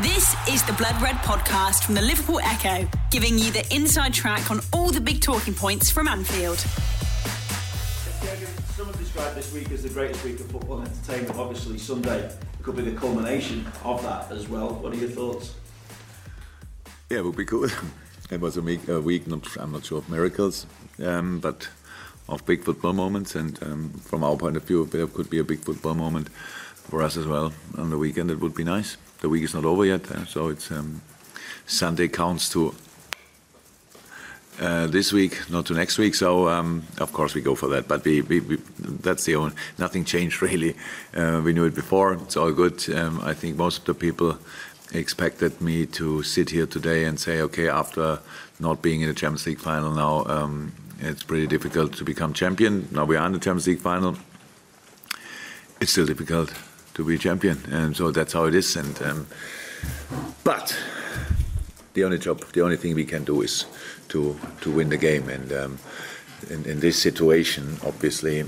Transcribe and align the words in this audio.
This 0.00 0.34
is 0.48 0.62
the 0.62 0.72
Blood 0.72 1.00
Red 1.02 1.16
podcast 1.16 1.84
from 1.84 1.94
the 1.94 2.00
Liverpool 2.00 2.40
Echo, 2.42 2.88
giving 3.10 3.38
you 3.38 3.52
the 3.52 3.62
inside 3.72 4.14
track 4.14 4.50
on 4.50 4.60
all 4.72 4.90
the 4.90 5.02
big 5.02 5.20
talking 5.20 5.52
points 5.52 5.90
from 5.90 6.08
Anfield. 6.08 6.58
Someone 8.74 8.96
described 8.96 9.36
this 9.36 9.52
week 9.52 9.70
as 9.70 9.82
the 9.82 9.90
greatest 9.90 10.24
week 10.24 10.40
of 10.40 10.50
football 10.50 10.80
entertainment. 10.80 11.38
Obviously, 11.38 11.76
Sunday 11.76 12.34
could 12.62 12.74
be 12.74 12.82
the 12.82 12.98
culmination 12.98 13.66
of 13.84 14.02
that 14.02 14.32
as 14.32 14.48
well. 14.48 14.70
What 14.70 14.94
are 14.94 14.96
your 14.96 15.10
thoughts? 15.10 15.54
Yeah, 17.10 17.18
it 17.18 17.24
would 17.26 17.36
be 17.36 17.44
good. 17.44 17.70
It 18.30 18.40
was 18.40 18.56
a 18.56 18.62
week, 18.62 18.88
a 18.88 18.98
week 18.98 19.26
not, 19.26 19.46
I'm 19.58 19.72
not 19.72 19.84
sure 19.84 19.98
of 19.98 20.08
miracles, 20.08 20.64
um, 21.04 21.38
but 21.38 21.68
of 22.30 22.46
big 22.46 22.64
football 22.64 22.94
moments. 22.94 23.34
And 23.34 23.62
um, 23.62 23.90
from 23.90 24.24
our 24.24 24.36
point 24.36 24.56
of 24.56 24.64
view, 24.64 24.86
there 24.86 25.06
could 25.06 25.28
be 25.28 25.38
a 25.38 25.44
big 25.44 25.58
football 25.58 25.92
moment 25.94 26.30
for 26.30 27.02
us 27.02 27.18
as 27.18 27.26
well 27.26 27.52
on 27.76 27.90
the 27.90 27.98
weekend. 27.98 28.30
It 28.30 28.40
would 28.40 28.54
be 28.54 28.64
nice. 28.64 28.96
The 29.22 29.28
week 29.28 29.44
is 29.44 29.54
not 29.54 29.64
over 29.64 29.84
yet, 29.84 30.10
uh, 30.10 30.24
so 30.24 30.48
it's 30.48 30.72
um, 30.72 31.00
Sunday 31.64 32.08
counts 32.08 32.48
to 32.48 32.74
uh, 34.60 34.88
this 34.88 35.12
week, 35.12 35.48
not 35.48 35.64
to 35.66 35.74
next 35.74 35.96
week. 35.96 36.16
So 36.16 36.48
um, 36.48 36.82
of 36.98 37.12
course 37.12 37.32
we 37.32 37.40
go 37.40 37.54
for 37.54 37.68
that. 37.68 37.86
But 37.86 38.04
we, 38.04 38.22
we, 38.22 38.40
we 38.40 38.56
that's 38.80 39.24
the 39.24 39.36
only 39.36 39.54
nothing 39.78 40.04
changed 40.04 40.42
really. 40.48 40.74
Uh, 41.14 41.40
we 41.44 41.52
knew 41.52 41.64
it 41.66 41.74
before. 41.76 42.14
It's 42.14 42.36
all 42.36 42.50
good. 42.50 42.82
Um, 42.92 43.20
I 43.22 43.32
think 43.32 43.56
most 43.56 43.78
of 43.78 43.84
the 43.84 43.94
people 43.94 44.38
expected 44.92 45.60
me 45.60 45.86
to 45.86 46.24
sit 46.24 46.50
here 46.50 46.66
today 46.66 47.04
and 47.04 47.20
say, 47.20 47.42
okay, 47.42 47.68
after 47.68 48.18
not 48.58 48.82
being 48.82 49.02
in 49.02 49.08
the 49.08 49.14
Champions 49.14 49.46
League 49.46 49.60
final 49.60 49.92
now, 49.92 50.24
um, 50.24 50.72
it's 50.98 51.22
pretty 51.22 51.46
difficult 51.46 51.92
to 51.92 52.04
become 52.04 52.32
champion. 52.32 52.88
Now 52.90 53.04
we 53.04 53.14
are 53.14 53.26
in 53.26 53.34
the 53.34 53.38
Champions 53.38 53.68
League 53.68 53.78
final. 53.82 54.16
It's 55.80 55.92
still 55.92 56.06
difficult 56.06 56.52
to 56.94 57.04
be 57.04 57.18
champion, 57.18 57.58
and 57.70 57.96
so 57.96 58.10
that's 58.10 58.32
how 58.32 58.44
it 58.44 58.54
is. 58.54 58.76
And 58.76 59.00
um, 59.02 59.26
but 60.44 60.76
the 61.94 62.04
only 62.04 62.18
job, 62.18 62.40
the 62.52 62.62
only 62.62 62.76
thing 62.76 62.94
we 62.94 63.04
can 63.04 63.24
do 63.24 63.42
is 63.42 63.66
to 64.08 64.38
to 64.60 64.70
win 64.70 64.88
the 64.88 64.98
game. 64.98 65.28
And 65.28 65.52
um, 65.52 65.78
in, 66.50 66.64
in 66.64 66.80
this 66.80 67.00
situation, 67.00 67.78
obviously, 67.84 68.44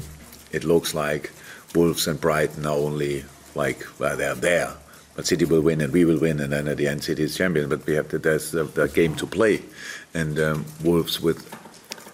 it 0.52 0.64
looks 0.64 0.94
like 0.94 1.30
Wolves 1.74 2.06
and 2.06 2.20
Brighton 2.20 2.66
are 2.66 2.76
only 2.76 3.24
like 3.54 3.84
well, 3.98 4.16
they're 4.16 4.34
there 4.34 4.74
but 5.14 5.26
City 5.26 5.44
will 5.44 5.60
win 5.60 5.80
and 5.80 5.92
we 5.92 6.04
will 6.04 6.18
win, 6.18 6.40
and 6.40 6.52
then 6.52 6.66
at 6.68 6.76
the 6.76 6.88
end, 6.88 7.04
City 7.04 7.22
is 7.22 7.36
champion. 7.36 7.68
But 7.68 7.86
we 7.86 7.94
have 7.94 8.08
to, 8.08 8.18
there's 8.18 8.50
the, 8.50 8.64
the 8.64 8.88
game 8.88 9.14
to 9.16 9.26
play, 9.26 9.62
and 10.12 10.38
um, 10.38 10.64
Wolves 10.82 11.20
with 11.20 11.48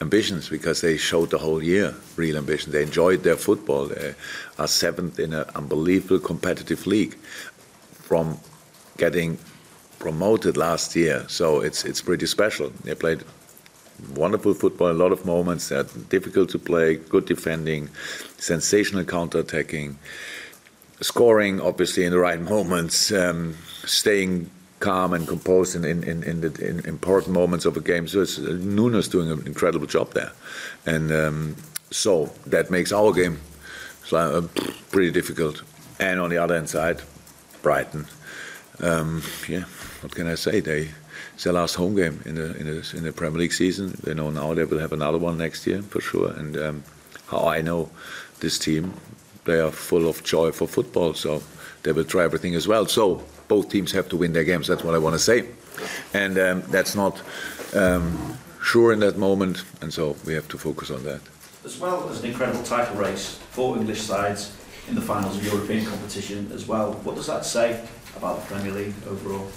ambitions 0.01 0.49
because 0.49 0.81
they 0.81 0.97
showed 0.97 1.31
the 1.31 1.39
whole 1.39 1.63
year 1.63 1.95
real 2.17 2.37
ambition. 2.37 2.73
They 2.73 2.83
enjoyed 2.83 3.23
their 3.23 3.37
football. 3.37 3.87
They 3.87 4.15
are 4.59 4.69
seventh 4.69 5.19
in 5.19 5.33
an 5.35 5.45
unbelievable 5.55 6.19
competitive 6.19 6.87
league 6.87 7.15
from 8.09 8.39
getting 8.97 9.39
promoted 9.99 10.57
last 10.57 10.97
year. 10.97 11.25
So 11.29 11.61
it's 11.61 11.85
it's 11.85 12.01
pretty 12.01 12.27
special. 12.27 12.71
They 12.85 12.95
played 12.95 13.23
wonderful 14.15 14.55
football, 14.55 14.91
a 14.91 14.93
lot 15.05 15.13
of 15.13 15.25
moments. 15.27 15.69
They're 15.69 15.85
difficult 16.09 16.49
to 16.51 16.59
play, 16.59 16.97
good 16.97 17.27
defending, 17.27 17.91
sensational 18.39 19.05
counter 19.05 19.41
attacking 19.41 19.99
scoring 21.03 21.61
obviously 21.61 22.05
in 22.05 22.13
the 22.13 22.19
right 22.19 22.41
moments, 22.55 23.13
um, 23.13 23.57
staying 23.85 24.51
calm 24.81 25.13
and 25.13 25.29
composed 25.29 25.77
in, 25.77 25.85
in, 25.85 26.03
in, 26.03 26.23
in 26.25 26.41
the 26.41 26.69
in 26.69 26.81
important 26.87 27.35
moments 27.35 27.65
of 27.67 27.77
a 27.77 27.81
game. 27.81 28.09
So 28.09 28.23
it's, 28.23 28.39
uh, 28.39 28.59
Nuno's 28.61 29.09
doing 29.09 29.31
an 29.31 29.47
incredible 29.47 29.87
job 29.87 30.13
there, 30.13 30.33
and 30.87 31.13
um, 31.13 31.57
so 31.91 32.31
that 32.47 32.71
makes 32.71 32.93
our 32.93 33.13
game 33.13 33.39
uh, 34.13 34.43
pretty 34.91 35.13
difficult. 35.13 35.63
And 35.99 36.19
on 36.19 36.31
the 36.31 36.39
other 36.39 36.55
hand 36.55 36.69
side, 36.69 37.03
Brighton, 37.63 38.07
um, 38.83 39.23
yeah, 39.49 39.65
what 40.01 40.15
can 40.15 40.27
I 40.27 40.35
say? 40.35 40.61
They 40.61 40.89
it's 41.35 41.45
their 41.45 41.53
last 41.53 41.75
home 41.75 41.97
game 41.97 42.21
in 42.25 42.35
the 42.35 42.57
in 42.57 42.67
the 42.67 42.97
in 42.97 43.05
the 43.05 43.13
Premier 43.13 43.41
League 43.41 43.53
season. 43.53 43.97
They 44.03 44.15
know 44.15 44.31
now 44.31 44.55
they 44.55 44.65
will 44.65 44.79
have 44.79 44.93
another 44.93 45.19
one 45.19 45.39
next 45.39 45.67
year 45.67 45.83
for 45.83 46.01
sure. 46.01 46.33
And 46.33 46.57
um, 46.57 46.85
how 47.29 47.47
I 47.47 47.61
know 47.61 47.91
this 48.41 48.59
team, 48.59 48.95
they 49.45 49.61
are 49.61 49.71
full 49.71 50.09
of 50.09 50.23
joy 50.25 50.53
for 50.53 50.67
football, 50.67 51.15
so 51.15 51.43
they 51.83 51.93
will 51.93 52.05
try 52.05 52.25
everything 52.25 52.55
as 52.55 52.67
well. 52.67 52.87
So 52.87 53.23
both 53.51 53.69
teams 53.69 53.91
have 53.93 54.09
to 54.09 54.17
win 54.17 54.33
their 54.33 54.45
games. 54.45 54.69
That's 54.69 54.85
what 54.85 54.95
I 54.95 54.99
want 54.99 55.15
to 55.15 55.25
say, 55.31 55.39
and 56.15 56.39
um, 56.39 56.63
that's 56.71 56.95
not 56.95 57.21
um, 57.75 58.39
sure 58.63 58.93
in 58.95 59.01
that 59.01 59.19
moment, 59.19 59.65
and 59.83 59.93
so 59.93 60.17
we 60.25 60.33
have 60.35 60.49
to 60.49 60.57
focus 60.57 60.91
on 60.91 61.03
that. 61.03 61.21
As 61.65 61.79
well 61.79 62.09
as 62.09 62.21
an 62.21 62.31
incredible 62.31 62.63
title 62.63 62.97
race, 62.97 63.39
four 63.51 63.77
English 63.77 64.03
sides 64.03 64.57
in 64.89 64.95
the 64.95 65.03
finals 65.03 65.37
of 65.37 65.45
European 65.45 65.85
competition 65.85 66.51
as 66.55 66.67
well. 66.67 66.93
What 67.05 67.17
does 67.17 67.27
that 67.27 67.45
say 67.45 67.85
about 68.17 68.41
the 68.41 68.47
Premier 68.55 68.73
League 68.73 68.95
overall? 69.09 69.49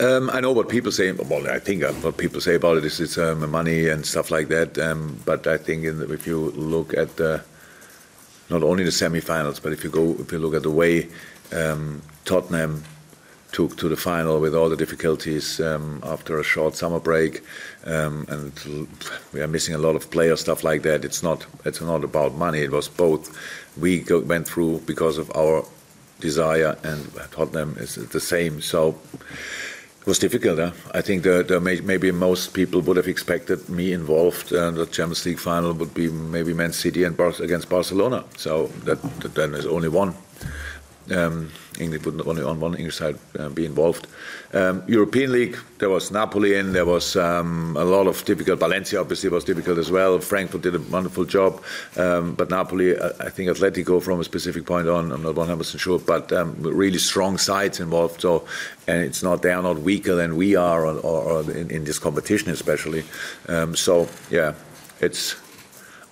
Um, 0.00 0.30
I 0.30 0.40
know 0.40 0.52
what 0.52 0.68
people 0.68 0.92
say. 0.92 1.10
Well, 1.10 1.50
I 1.50 1.58
think 1.58 1.82
what 2.04 2.16
people 2.18 2.40
say 2.40 2.54
about 2.54 2.76
it 2.78 2.84
is 2.84 3.00
it's 3.00 3.18
um, 3.18 3.50
money 3.50 3.88
and 3.88 4.06
stuff 4.06 4.30
like 4.30 4.48
that. 4.48 4.78
Um, 4.78 5.18
but 5.24 5.46
I 5.46 5.58
think 5.58 5.82
the, 5.82 6.12
if 6.12 6.26
you 6.26 6.52
look 6.52 6.94
at 6.94 7.16
the 7.16 7.42
not 8.48 8.62
only 8.62 8.84
the 8.84 8.92
semi-finals, 8.92 9.60
but 9.60 9.72
if 9.72 9.82
you 9.84 9.90
go, 9.90 10.14
if 10.20 10.32
you 10.32 10.38
look 10.38 10.54
at 10.54 10.62
the 10.62 10.70
way 10.70 11.08
um, 11.52 12.02
Tottenham 12.24 12.84
took 13.52 13.76
to 13.78 13.88
the 13.88 13.96
final 13.96 14.40
with 14.40 14.54
all 14.54 14.68
the 14.68 14.76
difficulties 14.76 15.58
um, 15.60 16.00
after 16.04 16.38
a 16.38 16.44
short 16.44 16.76
summer 16.76 17.00
break, 17.00 17.42
um, 17.86 18.26
and 18.28 18.52
we 19.32 19.40
are 19.40 19.48
missing 19.48 19.74
a 19.74 19.78
lot 19.78 19.96
of 19.96 20.10
player 20.10 20.36
stuff 20.36 20.62
like 20.62 20.82
that. 20.82 21.04
It's 21.04 21.22
not, 21.22 21.46
it's 21.64 21.80
not 21.80 22.04
about 22.04 22.34
money. 22.34 22.60
It 22.60 22.70
was 22.70 22.88
both. 22.88 23.36
We 23.78 24.00
go, 24.00 24.20
went 24.20 24.46
through 24.46 24.80
because 24.80 25.16
of 25.18 25.30
our 25.34 25.64
desire, 26.20 26.76
and 26.82 27.10
Tottenham 27.30 27.76
is 27.78 27.94
the 27.94 28.20
same. 28.20 28.60
So 28.60 28.96
It 30.00 30.06
was 30.06 30.18
difficult. 30.18 30.58
Huh? 30.58 30.72
I 30.94 31.02
think 31.02 31.22
the, 31.22 31.42
the 31.42 31.60
may, 31.60 31.80
maybe 31.80 32.10
most 32.12 32.54
people 32.54 32.80
would 32.80 32.96
have 32.96 33.08
expected 33.08 33.68
me 33.68 33.92
involved. 33.92 34.52
Uh, 34.52 34.70
the 34.70 34.86
Champions 34.86 35.26
League 35.26 35.38
final 35.38 35.72
would 35.74 35.92
be 35.92 36.08
maybe 36.08 36.54
Man 36.54 36.72
City 36.72 37.04
and 37.04 37.16
Bar- 37.16 37.42
against 37.42 37.68
Barcelona. 37.68 38.24
So 38.36 38.68
that, 38.84 39.02
that 39.20 39.34
then 39.34 39.54
is 39.54 39.66
only 39.66 39.88
one 39.88 40.14
um, 41.10 41.50
England 41.78 42.04
would 42.04 42.26
only 42.26 42.42
on 42.42 42.60
one 42.60 42.74
English 42.74 42.96
side 42.96 43.16
uh, 43.38 43.48
be 43.48 43.64
involved. 43.64 44.06
Um, 44.52 44.82
European 44.86 45.32
League, 45.32 45.56
there 45.78 45.90
was 45.90 46.10
Napoli 46.10 46.54
in, 46.54 46.72
there 46.72 46.86
was 46.86 47.16
um, 47.16 47.76
a 47.76 47.84
lot 47.84 48.06
of 48.06 48.24
difficult. 48.24 48.58
Valencia 48.58 49.00
obviously 49.00 49.28
was 49.28 49.44
difficult 49.44 49.78
as 49.78 49.90
well. 49.90 50.18
Frankfurt 50.18 50.62
did 50.62 50.74
a 50.74 50.80
wonderful 50.80 51.24
job, 51.24 51.62
um, 51.96 52.34
but 52.34 52.50
Napoli, 52.50 52.98
uh, 52.98 53.12
I 53.20 53.30
think 53.30 53.50
Atletico 53.50 54.02
from 54.02 54.20
a 54.20 54.24
specific 54.24 54.66
point 54.66 54.88
on, 54.88 55.12
I'm 55.12 55.22
not 55.22 55.34
100% 55.34 55.78
sure, 55.78 55.98
but 55.98 56.32
um, 56.32 56.56
really 56.60 56.98
strong 56.98 57.38
sides 57.38 57.80
involved. 57.80 58.20
So, 58.20 58.46
and 58.86 59.02
it's 59.02 59.22
not 59.22 59.42
they 59.42 59.52
are 59.52 59.62
not 59.62 59.78
weaker 59.78 60.14
than 60.14 60.36
we 60.36 60.56
are, 60.56 60.86
or, 60.86 60.98
or, 60.98 61.22
or 61.22 61.50
in, 61.52 61.70
in, 61.70 61.84
this 61.84 61.98
competition 61.98 62.50
especially. 62.50 63.04
Um, 63.48 63.76
so 63.76 64.08
yeah, 64.30 64.54
it's. 65.00 65.36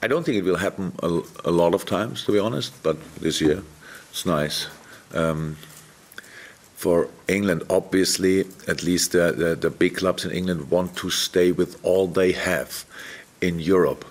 I 0.02 0.08
don't 0.08 0.24
think 0.24 0.36
it 0.36 0.44
will 0.44 0.56
happen 0.56 0.92
a, 1.02 1.20
a 1.46 1.50
lot 1.50 1.74
of 1.74 1.86
times, 1.86 2.24
to 2.26 2.32
be 2.32 2.38
honest, 2.38 2.72
but 2.82 2.96
this 3.14 3.40
year 3.40 3.62
it's 4.10 4.24
nice. 4.24 4.68
Um, 5.16 5.56
for 6.76 7.08
England, 7.26 7.62
obviously, 7.70 8.44
at 8.68 8.82
least 8.82 9.12
the, 9.12 9.32
the, 9.32 9.56
the, 9.56 9.70
big 9.70 9.96
clubs 9.96 10.24
in 10.26 10.30
England 10.30 10.70
want 10.70 10.94
to 10.96 11.08
stay 11.08 11.50
with 11.50 11.80
all 11.82 12.06
they 12.06 12.32
have 12.32 12.84
in 13.40 13.58
Europe. 13.58 14.04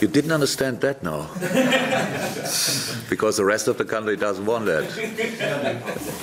You 0.00 0.08
didn't 0.08 0.32
understand 0.32 0.80
that 0.80 1.02
now. 1.02 1.30
because 3.08 3.36
the 3.36 3.44
rest 3.44 3.68
of 3.68 3.78
the 3.78 3.84
country 3.84 4.16
doesn't 4.16 4.44
want 4.44 4.66
that. 4.66 4.84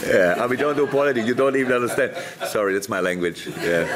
yeah, 0.05 0.43
I 0.43 0.47
mean, 0.47 0.59
don't 0.59 0.75
do 0.75 0.85
politics, 0.85 1.25
you 1.25 1.33
don't 1.33 1.55
even 1.55 1.71
understand. 1.71 2.15
Sorry, 2.45 2.73
that's 2.73 2.89
my 2.89 2.99
language. 2.99 3.47
Yeah. 3.61 3.87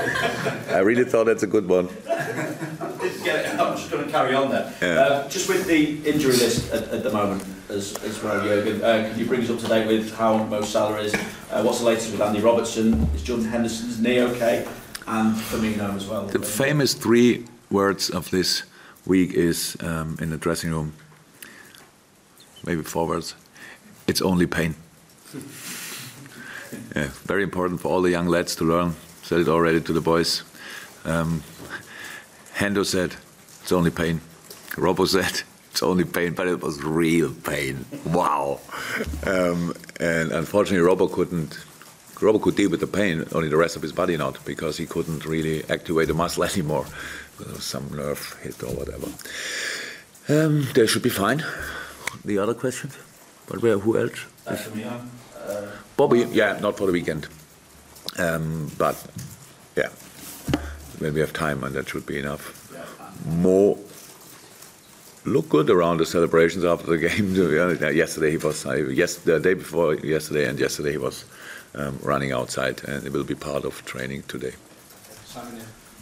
I 0.71 0.79
really 0.79 1.03
thought 1.03 1.25
that's 1.25 1.43
a 1.43 1.47
good 1.47 1.67
one. 1.67 1.89
I'm 2.09 3.75
just 3.77 3.91
going 3.91 4.05
to 4.05 4.11
carry 4.11 4.33
on 4.33 4.49
there. 4.49 4.73
Yeah. 4.81 4.87
Uh, 4.87 5.29
just 5.29 5.49
with 5.49 5.67
the 5.67 5.99
injury 6.09 6.33
list 6.33 6.71
at, 6.71 6.87
at 6.89 7.03
the 7.03 7.11
moment 7.11 7.43
as, 7.69 7.95
as 8.03 8.21
well, 8.23 8.41
Jurgen, 8.41 8.83
uh, 8.83 9.09
can 9.09 9.19
you 9.19 9.25
bring 9.25 9.41
us 9.41 9.49
up 9.49 9.59
to 9.59 9.67
date 9.67 9.87
with 9.87 10.13
how 10.15 10.43
Mo 10.43 10.61
Salah 10.61 10.99
is? 10.99 11.13
Uh, 11.13 11.63
what's 11.63 11.79
the 11.79 11.85
latest 11.85 12.11
with 12.11 12.21
Andy 12.21 12.39
Robertson? 12.39 12.93
Is 13.13 13.23
Jordan 13.23 13.45
Henderson's 13.45 13.99
knee 13.99 14.21
okay? 14.21 14.67
And 15.05 15.35
Firmino 15.35 15.95
as 15.95 16.07
well. 16.07 16.25
The 16.27 16.39
famous 16.39 16.93
three 16.93 17.45
words 17.69 18.09
of 18.09 18.29
this 18.31 18.63
week 19.05 19.33
is 19.33 19.77
um, 19.81 20.17
in 20.21 20.29
the 20.29 20.37
dressing 20.37 20.71
room, 20.71 20.93
maybe 22.65 22.83
four 22.83 23.07
words. 23.07 23.35
It's 24.07 24.21
only 24.21 24.47
pain. 24.47 24.75
yeah, 26.95 27.09
very 27.23 27.43
important 27.43 27.81
for 27.81 27.89
all 27.89 28.01
the 28.01 28.11
young 28.11 28.27
lads 28.27 28.55
to 28.57 28.63
learn. 28.63 28.95
Said 29.23 29.41
it 29.41 29.49
already 29.49 29.81
to 29.81 29.93
the 29.93 30.01
boys. 30.01 30.43
Um, 31.03 31.43
Hendo 32.55 32.85
said, 32.85 33.15
it's 33.61 33.71
only 33.71 33.91
pain. 33.91 34.21
Robbo 34.71 35.07
said, 35.07 35.43
it's 35.77 35.83
only 35.83 36.05
pain, 36.05 36.33
but 36.33 36.47
it 36.47 36.59
was 36.59 36.83
real 36.83 37.31
pain. 37.31 37.85
Wow. 38.07 38.59
Um, 39.27 39.75
and 39.99 40.31
unfortunately, 40.31 40.87
Robbo 40.87 41.11
couldn't. 41.11 41.51
Robbo 42.15 42.41
could 42.41 42.55
deal 42.55 42.71
with 42.71 42.79
the 42.79 42.87
pain, 42.87 43.23
only 43.31 43.47
the 43.47 43.57
rest 43.57 43.75
of 43.75 43.83
his 43.83 43.91
body 43.91 44.17
not, 44.17 44.43
because 44.43 44.75
he 44.75 44.87
couldn't 44.87 45.23
really 45.23 45.63
activate 45.69 46.07
the 46.07 46.15
muscle 46.15 46.43
anymore. 46.51 46.87
Some 47.59 47.95
nerve 47.95 48.39
hit 48.41 48.63
or 48.63 48.73
whatever. 48.73 49.07
Um, 50.29 50.67
they 50.73 50.87
should 50.87 51.03
be 51.03 51.09
fine. 51.09 51.43
The 52.25 52.39
other 52.39 52.55
question? 52.55 52.89
But 53.45 53.61
where, 53.61 53.77
who 53.77 53.99
else? 53.99 54.25
Uh, 54.47 55.67
Bobby, 55.95 56.25
yeah, 56.31 56.57
not 56.59 56.75
for 56.75 56.87
the 56.87 56.91
weekend. 56.91 57.27
Um, 58.17 58.71
but 58.79 58.95
yeah, 59.75 59.89
when 60.97 61.13
we 61.13 61.19
have 61.19 61.33
time, 61.33 61.63
and 61.63 61.75
that 61.75 61.87
should 61.87 62.07
be 62.07 62.17
enough. 62.17 62.63
More 63.27 63.77
look 65.27 65.49
good 65.49 65.69
around 65.69 65.97
the 65.97 66.05
celebrations 66.05 66.63
after 66.65 66.87
the 66.87 66.97
game. 67.09 67.35
yesterday 67.95 68.31
he 68.31 68.37
was, 68.37 68.65
yes, 68.65 69.17
the 69.17 69.39
day 69.39 69.53
before 69.53 69.95
yesterday, 69.95 70.45
and 70.47 70.59
yesterday 70.59 70.91
he 70.91 70.97
was 70.97 71.25
um, 71.75 71.99
running 72.01 72.31
outside, 72.31 72.83
and 72.85 73.05
it 73.05 73.11
will 73.11 73.23
be 73.23 73.35
part 73.35 73.65
of 73.65 73.83
training 73.85 74.23
today. 74.23 74.53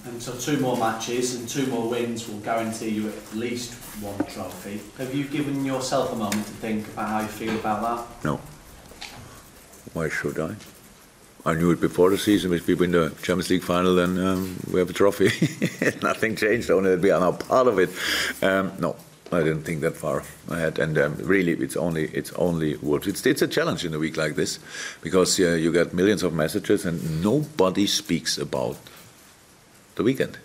And 0.05 0.21
so 0.21 0.33
two 0.37 0.59
more 0.59 0.77
matches 0.77 1.33
and 1.33 1.49
two 1.49 1.65
more 1.65 1.89
wins 1.89 2.27
will 2.27 2.39
guarantee 2.39 2.89
you 2.89 3.07
at 3.09 3.35
least 3.35 3.73
one 4.03 4.17
trophy. 4.27 4.79
Have 4.99 5.15
you 5.15 5.25
given 5.25 5.65
yourself 5.65 6.13
a 6.13 6.15
moment 6.15 6.45
to 6.45 6.53
think 6.53 6.87
about 6.89 7.09
how 7.09 7.21
you 7.21 7.27
feel 7.27 7.55
about 7.55 7.81
that? 7.81 8.23
No. 8.23 8.39
Why 9.93 10.09
should 10.09 10.39
I? 10.39 10.55
I 11.43 11.55
knew 11.55 11.71
it 11.71 11.81
before 11.81 12.11
the 12.11 12.17
season. 12.19 12.53
If 12.53 12.67
we 12.67 12.75
win 12.75 12.91
the 12.91 13.09
Champions 13.23 13.49
League 13.49 13.63
final, 13.63 13.95
then 13.95 14.17
um, 14.19 14.59
we 14.71 14.79
have 14.79 14.89
a 14.89 14.93
trophy. 14.93 15.25
Nothing 16.03 16.35
changed, 16.35 16.69
only 16.69 16.91
that 16.91 17.01
we 17.01 17.09
are 17.09 17.19
now 17.19 17.31
part 17.31 17.67
of 17.67 17.79
it. 17.79 17.89
Um, 18.43 18.73
no, 18.79 18.95
I 19.31 19.39
didn't 19.39 19.63
think 19.63 19.81
that 19.81 19.97
far 19.97 20.23
ahead. 20.49 20.79
And 20.79 20.97
um, 20.97 21.15
really, 21.17 21.53
it's 21.53 21.75
only 21.75 22.05
it's 22.07 22.31
only 22.33 22.77
Wolves. 22.77 23.07
It's, 23.07 23.25
it's 23.25 23.41
a 23.41 23.47
challenge 23.47 23.83
in 23.83 23.93
a 23.93 23.99
week 23.99 24.17
like 24.17 24.35
this 24.35 24.59
because 25.01 25.39
uh, 25.39 25.53
you 25.53 25.71
get 25.71 25.93
millions 25.93 26.23
of 26.23 26.33
messages 26.33 26.85
and 26.85 27.23
nobody 27.23 27.87
speaks 27.87 28.37
about 28.37 28.77
the 29.95 30.03
weekend. 30.03 30.37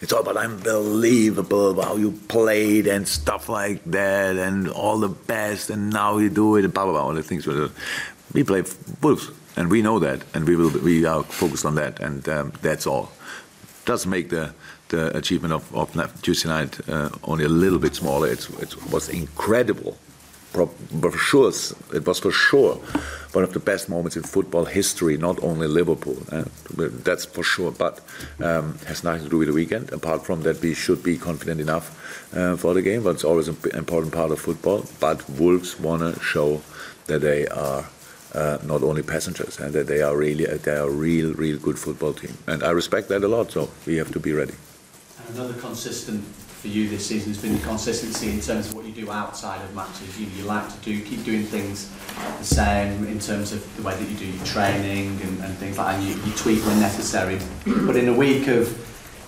It's 0.00 0.12
all 0.12 0.20
about 0.20 0.36
unbelievable 0.36 1.80
how 1.82 1.96
you 1.96 2.12
played 2.28 2.86
and 2.86 3.06
stuff 3.06 3.48
like 3.48 3.82
that 3.86 4.36
and 4.36 4.68
all 4.68 4.98
the 4.98 5.08
best 5.08 5.70
and 5.70 5.90
now 5.90 6.18
you 6.18 6.30
do 6.30 6.54
it, 6.56 6.62
blah, 6.72 6.84
blah, 6.84 6.92
blah, 6.92 7.02
all 7.02 7.14
the 7.14 7.22
things. 7.22 7.46
We 8.32 8.44
play 8.44 8.62
Wolves 9.02 9.30
and 9.58 9.70
we 9.70 9.82
know 9.82 9.98
that, 9.98 10.22
and 10.34 10.46
we 10.46 10.54
will 10.54 10.70
we 10.70 11.04
are 11.04 11.24
focused 11.24 11.64
on 11.64 11.74
that, 11.74 11.98
and 11.98 12.28
um, 12.28 12.52
that's 12.62 12.86
all. 12.86 13.10
Does 13.86 14.06
make 14.06 14.30
the 14.30 14.54
the 14.88 15.16
achievement 15.16 15.54
of, 15.54 15.74
of 15.74 16.22
Tuesday 16.22 16.48
night 16.48 16.78
uh, 16.88 17.10
only 17.24 17.44
a 17.44 17.48
little 17.48 17.78
bit 17.78 17.94
smaller. 17.94 18.28
It's, 18.28 18.48
it 18.60 18.74
was 18.92 19.08
incredible. 19.08 19.96
For 20.52 20.70
sure, 21.16 21.52
it 21.94 22.06
was 22.06 22.18
for 22.20 22.32
sure 22.32 22.76
one 23.32 23.44
of 23.44 23.52
the 23.52 23.60
best 23.60 23.88
moments 23.88 24.16
in 24.16 24.22
football 24.22 24.64
history. 24.64 25.18
Not 25.18 25.42
only 25.44 25.68
Liverpool, 25.68 26.16
uh, 26.32 26.44
that's 27.04 27.26
for 27.26 27.42
sure, 27.44 27.70
but 27.70 28.00
um, 28.42 28.78
has 28.86 29.04
nothing 29.04 29.24
to 29.24 29.28
do 29.28 29.38
with 29.38 29.48
the 29.48 29.54
weekend. 29.54 29.92
Apart 29.92 30.24
from 30.24 30.42
that, 30.42 30.60
we 30.62 30.72
should 30.74 31.02
be 31.02 31.18
confident 31.18 31.60
enough 31.60 32.34
uh, 32.34 32.56
for 32.56 32.72
the 32.72 32.80
game. 32.80 33.02
But 33.02 33.16
it's 33.16 33.24
always 33.24 33.48
an 33.48 33.58
important 33.74 34.14
part 34.14 34.30
of 34.30 34.40
football. 34.40 34.86
But 34.98 35.28
Wolves 35.30 35.78
want 35.78 36.02
to 36.02 36.20
show 36.20 36.62
that 37.06 37.20
they 37.20 37.46
are 37.48 37.84
uh, 38.34 38.58
not 38.64 38.82
only 38.82 39.02
passengers, 39.02 39.60
and 39.60 39.74
that 39.74 39.86
they 39.86 40.00
are 40.00 40.16
really 40.16 40.46
they 40.46 40.72
are 40.72 40.88
a 40.88 40.90
real, 40.90 41.34
real 41.34 41.58
good 41.58 41.78
football 41.78 42.14
team. 42.14 42.36
And 42.46 42.62
I 42.62 42.70
respect 42.70 43.08
that 43.10 43.22
a 43.22 43.28
lot. 43.28 43.52
So 43.52 43.68
we 43.86 43.96
have 43.96 44.12
to 44.12 44.20
be 44.20 44.32
ready. 44.32 44.54
Another 45.28 45.54
consistent 45.60 46.24
for 46.24 46.68
you 46.68 46.88
this 46.88 47.06
season 47.06 47.32
has 47.32 47.40
been 47.40 47.52
the 47.52 47.62
consistency 47.62 48.30
in 48.30 48.40
terms 48.40 48.68
of 48.68 48.74
what 48.74 48.84
you 48.86 48.92
do 48.92 49.10
outside 49.10 49.62
of 49.62 49.74
matches. 49.74 50.18
You, 50.18 50.26
you 50.26 50.44
like 50.44 50.68
to 50.68 50.76
do 50.78 51.04
keep 51.04 51.22
doing 51.22 51.44
things 51.44 51.90
the 52.38 52.44
same 52.44 53.06
in 53.06 53.20
terms 53.20 53.52
of 53.52 53.76
the 53.76 53.82
way 53.82 53.94
that 53.94 54.08
you 54.08 54.16
do 54.16 54.24
your 54.24 54.44
training 54.44 55.20
and, 55.20 55.40
and 55.44 55.56
things 55.58 55.76
like 55.76 55.86
that. 55.88 55.94
And 55.96 56.04
you, 56.04 56.14
you 56.24 56.32
tweak 56.36 56.64
when 56.66 56.80
necessary. 56.80 57.38
but 57.86 57.96
in 57.96 58.08
a 58.08 58.14
week 58.14 58.48
of 58.48 58.74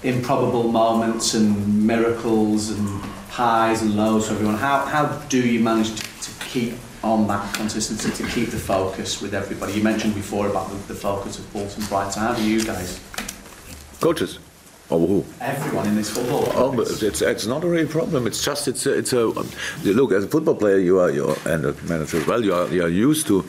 improbable 0.02 0.68
moments 0.68 1.34
and 1.34 1.86
miracles 1.86 2.70
and 2.70 2.88
highs 3.28 3.82
and 3.82 3.94
lows 3.94 4.26
for 4.26 4.34
everyone, 4.34 4.56
how, 4.56 4.84
how 4.86 5.06
do 5.28 5.46
you 5.46 5.60
manage 5.60 5.94
to, 5.94 6.22
to 6.22 6.44
keep 6.46 6.74
on 7.02 7.26
that 7.28 7.54
consistency 7.54 8.10
to 8.10 8.28
keep 8.30 8.50
the 8.50 8.58
focus 8.58 9.22
with 9.22 9.32
everybody. 9.32 9.72
You 9.72 9.82
mentioned 9.82 10.14
before 10.14 10.48
about 10.48 10.68
the, 10.68 10.76
the 10.92 10.94
focus 10.94 11.38
of 11.38 11.50
Bolton 11.50 11.82
Brighton. 11.86 12.20
How 12.20 12.34
do 12.34 12.42
you 12.42 12.62
guys? 12.62 13.00
Coaches. 14.00 14.38
Oh. 14.92 15.24
Everyone 15.40 15.86
in 15.86 15.94
this 15.94 16.10
football. 16.10 16.50
Oh, 16.54 16.72
but 16.72 17.02
it's 17.02 17.22
it's 17.22 17.46
not 17.46 17.62
a 17.62 17.68
real 17.68 17.86
problem. 17.86 18.26
It's 18.26 18.42
just 18.42 18.66
it's 18.66 18.86
a, 18.86 18.98
it's 18.98 19.12
a 19.12 19.26
look 19.84 20.12
as 20.12 20.24
a 20.24 20.28
football 20.28 20.56
player 20.56 20.78
you 20.78 20.98
are 20.98 21.10
you 21.10 21.36
and 21.46 21.64
a 21.64 21.72
manager 21.84 22.18
as 22.18 22.26
well. 22.26 22.44
You 22.44 22.54
are 22.54 22.68
you 22.68 22.82
are 22.82 22.88
used 22.88 23.26
to 23.28 23.44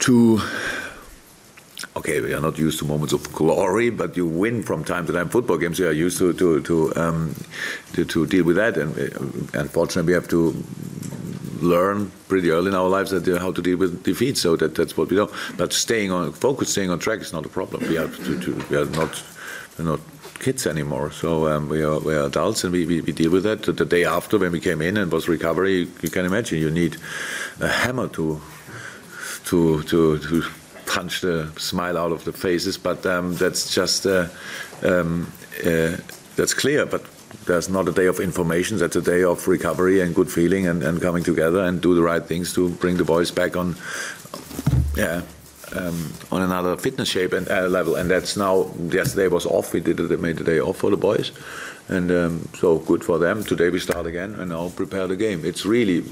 to 0.00 0.40
okay, 1.96 2.20
we 2.20 2.32
are 2.32 2.40
not 2.40 2.58
used 2.58 2.78
to 2.78 2.86
moments 2.86 3.12
of 3.12 3.30
glory, 3.32 3.90
but 3.90 4.16
you 4.16 4.26
win 4.26 4.62
from 4.62 4.82
time 4.82 5.06
to 5.06 5.12
time 5.12 5.28
football 5.28 5.58
games. 5.58 5.78
You 5.78 5.88
are 5.88 5.92
used 5.92 6.18
to 6.18 6.32
to 6.32 6.62
to 6.62 6.96
um, 6.96 7.34
to, 7.92 8.04
to, 8.04 8.26
deal 8.26 8.44
with 8.44 8.56
that, 8.56 8.78
and 8.78 8.96
uh, 8.98 9.60
unfortunately, 9.60 10.10
we 10.10 10.14
have 10.14 10.28
to 10.28 10.54
learn 11.60 12.10
pretty 12.28 12.50
early 12.50 12.68
in 12.68 12.74
our 12.74 12.88
lives 12.88 13.10
that 13.10 13.28
uh, 13.28 13.38
how 13.38 13.52
to 13.52 13.60
deal 13.60 13.76
with 13.76 14.02
defeat. 14.02 14.38
So 14.38 14.56
that 14.56 14.74
that's 14.74 14.96
what 14.96 15.10
we 15.10 15.16
do. 15.16 15.28
But 15.58 15.74
staying 15.74 16.10
on 16.10 16.32
focus, 16.32 16.70
staying 16.70 16.90
on 16.90 16.98
track 16.98 17.20
is 17.20 17.32
not 17.32 17.44
a 17.44 17.50
problem. 17.50 17.86
We 17.88 17.98
are 17.98 18.08
to, 18.08 18.40
to, 18.40 18.64
we 18.70 18.76
are 18.78 18.86
not 18.86 19.22
we're 19.78 19.84
not 19.84 20.00
kids 20.40 20.66
anymore. 20.66 21.12
So 21.12 21.46
um, 21.46 21.68
we 21.68 21.82
are 21.82 22.00
we 22.00 22.14
are 22.14 22.26
adults 22.26 22.64
and 22.64 22.72
we, 22.72 22.86
we, 22.86 23.00
we, 23.02 23.12
deal 23.12 23.30
with 23.30 23.44
that. 23.44 23.62
The 23.62 23.84
day 23.84 24.04
after 24.04 24.38
when 24.38 24.52
we 24.52 24.60
came 24.60 24.82
in 24.82 24.96
and 24.96 25.12
was 25.12 25.28
recovery, 25.28 25.72
you, 25.72 25.92
you 26.02 26.10
can 26.10 26.24
imagine 26.24 26.58
you 26.58 26.70
need 26.70 26.96
a 27.60 27.68
hammer 27.68 28.08
to 28.08 28.40
to 29.44 29.82
to 29.84 30.18
to 30.18 30.44
punch 30.86 31.20
the 31.20 31.52
smile 31.56 31.96
out 31.96 32.12
of 32.12 32.24
the 32.24 32.32
faces. 32.32 32.78
But 32.78 33.06
um, 33.06 33.34
that's 33.36 33.72
just 33.72 34.06
uh, 34.06 34.26
um, 34.82 35.32
uh, 35.64 35.96
that's 36.36 36.54
clear. 36.54 36.86
But 36.86 37.04
there's 37.46 37.68
not 37.68 37.88
a 37.88 37.92
day 37.92 38.06
of 38.06 38.18
information. 38.20 38.78
That's 38.78 38.96
a 38.96 39.02
day 39.02 39.22
of 39.22 39.46
recovery 39.46 40.00
and 40.00 40.14
good 40.14 40.30
feeling 40.30 40.66
and, 40.66 40.82
and 40.82 41.00
coming 41.00 41.22
together 41.22 41.60
and 41.60 41.80
do 41.80 41.94
the 41.94 42.02
right 42.02 42.24
things 42.24 42.52
to 42.54 42.68
bring 42.68 42.96
the 42.96 43.04
boys 43.04 43.30
back 43.30 43.56
on, 43.56 43.76
yeah, 44.96 45.22
um, 45.76 46.12
on 46.30 46.42
another 46.42 46.76
fitness 46.76 47.08
shape 47.08 47.32
and 47.32 47.48
uh, 47.50 47.68
level. 47.68 47.96
And 47.96 48.10
that's 48.10 48.36
now. 48.36 48.70
Yesterday 48.90 49.28
was 49.28 49.46
off. 49.46 49.72
We 49.72 49.80
did 49.80 50.00
it. 50.00 50.20
Made 50.20 50.36
the 50.36 50.44
day 50.44 50.60
off 50.60 50.78
for 50.78 50.90
the 50.90 50.96
boys, 50.96 51.32
and 51.88 52.10
um, 52.10 52.48
so 52.54 52.78
good 52.78 53.04
for 53.04 53.18
them. 53.18 53.44
Today 53.44 53.70
we 53.70 53.78
start 53.78 54.06
again 54.06 54.34
and 54.34 54.50
now 54.50 54.68
prepare 54.70 55.06
the 55.06 55.16
game. 55.16 55.44
It's 55.44 55.64
really 55.64 56.04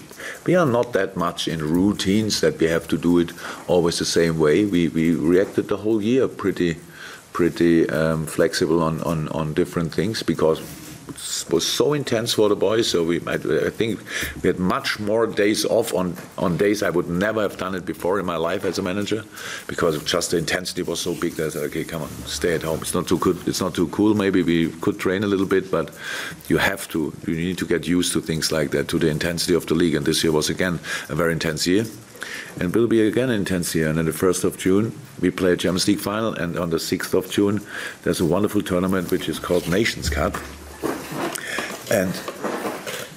we 0.46 0.54
are 0.54 0.66
not 0.66 0.92
that 0.92 1.16
much 1.16 1.48
in 1.48 1.60
routines 1.60 2.40
that 2.40 2.58
we 2.58 2.66
have 2.66 2.88
to 2.88 2.98
do 2.98 3.18
it 3.18 3.32
always 3.66 3.98
the 3.98 4.04
same 4.04 4.38
way. 4.38 4.64
We 4.64 4.88
we 4.88 5.14
reacted 5.14 5.68
the 5.68 5.78
whole 5.78 6.02
year 6.02 6.28
pretty 6.28 6.76
pretty 7.38 7.88
um, 7.90 8.26
flexible 8.26 8.82
on, 8.82 9.00
on, 9.02 9.28
on 9.28 9.54
different 9.54 9.94
things 9.94 10.24
because 10.24 10.60
was 11.50 11.66
so 11.66 11.92
intense 11.92 12.34
for 12.34 12.48
the 12.48 12.56
boys. 12.56 12.88
So 12.88 13.04
we, 13.04 13.20
I, 13.26 13.34
I, 13.34 13.70
think 13.70 14.00
we 14.42 14.48
had 14.48 14.58
much 14.58 15.00
more 15.00 15.26
days 15.26 15.64
off 15.64 15.94
on, 15.94 16.16
on 16.36 16.56
days 16.56 16.82
I 16.82 16.90
would 16.90 17.08
never 17.08 17.42
have 17.42 17.56
done 17.56 17.74
it 17.74 17.84
before 17.84 18.20
in 18.20 18.26
my 18.26 18.36
life 18.36 18.64
as 18.64 18.78
a 18.78 18.82
manager, 18.82 19.24
because 19.66 20.02
just 20.04 20.30
the 20.30 20.38
intensity 20.38 20.82
was 20.82 21.00
so 21.00 21.14
big 21.14 21.34
that 21.34 21.46
I 21.46 21.48
said, 21.50 21.62
okay, 21.64 21.84
come 21.84 22.02
on, 22.02 22.10
stay 22.26 22.54
at 22.54 22.62
home. 22.62 22.80
It's 22.80 22.94
not 22.94 23.08
too 23.08 23.18
good. 23.18 23.46
It's 23.46 23.60
not 23.60 23.74
too 23.74 23.88
cool. 23.88 24.14
Maybe 24.14 24.42
we 24.42 24.70
could 24.80 24.98
train 24.98 25.24
a 25.24 25.26
little 25.26 25.46
bit, 25.46 25.70
but 25.70 25.94
you 26.48 26.58
have 26.58 26.88
to. 26.88 27.12
You 27.26 27.36
need 27.36 27.58
to 27.58 27.66
get 27.66 27.86
used 27.86 28.12
to 28.12 28.20
things 28.20 28.52
like 28.52 28.70
that, 28.70 28.88
to 28.88 28.98
the 28.98 29.08
intensity 29.08 29.54
of 29.54 29.66
the 29.66 29.74
league. 29.74 29.94
And 29.94 30.06
this 30.06 30.22
year 30.22 30.32
was 30.32 30.50
again 30.50 30.80
a 31.08 31.14
very 31.14 31.32
intense 31.32 31.66
year 31.66 31.84
and 32.60 32.74
will 32.74 32.86
be 32.86 33.06
again 33.06 33.30
intense 33.30 33.72
here. 33.72 33.88
And 33.88 33.98
on 33.98 34.04
the 34.04 34.12
1st 34.12 34.44
of 34.44 34.58
June, 34.58 34.98
we 35.20 35.30
play 35.30 35.52
a 35.52 35.56
Champions 35.56 35.88
League 35.88 36.00
final, 36.00 36.34
and 36.34 36.58
on 36.58 36.70
the 36.70 36.76
6th 36.76 37.14
of 37.14 37.30
June, 37.30 37.60
there's 38.02 38.20
a 38.20 38.24
wonderful 38.24 38.62
tournament 38.62 39.10
which 39.10 39.28
is 39.28 39.38
called 39.38 39.68
Nations 39.68 40.10
Cup. 40.10 40.36
And 41.90 42.12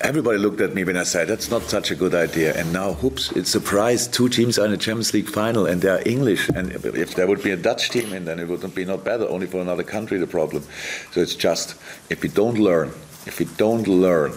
everybody 0.01 0.37
looked 0.37 0.61
at 0.61 0.73
me 0.73 0.83
when 0.83 0.97
I 0.97 1.03
said 1.03 1.27
that's 1.27 1.51
not 1.51 1.63
such 1.63 1.91
a 1.91 1.95
good 1.95 2.15
idea. 2.15 2.55
And 2.55 2.71
now, 2.71 2.93
whoops, 2.93 3.31
it's 3.31 3.49
a 3.49 3.59
surprise. 3.59 4.07
Two 4.07 4.29
teams 4.29 4.57
are 4.57 4.65
in 4.65 4.71
the 4.71 4.77
Champions 4.77 5.13
League 5.13 5.29
final 5.29 5.65
and 5.65 5.81
they 5.81 5.89
are 5.89 6.01
English. 6.05 6.49
And 6.49 6.71
if 6.71 7.15
there 7.15 7.27
would 7.27 7.43
be 7.43 7.51
a 7.51 7.57
Dutch 7.57 7.89
team 7.89 8.13
in, 8.13 8.25
then 8.25 8.39
it 8.39 8.47
wouldn't 8.47 8.75
be 8.75 8.85
not 8.85 9.03
better, 9.03 9.27
only 9.27 9.47
for 9.47 9.61
another 9.61 9.83
country 9.83 10.17
the 10.17 10.27
problem. 10.27 10.63
So 11.11 11.21
it's 11.21 11.35
just, 11.35 11.75
if 12.09 12.23
we 12.23 12.29
don't 12.29 12.57
learn, 12.57 12.89
if 13.25 13.39
we 13.39 13.45
don't 13.57 13.87
learn 13.87 14.33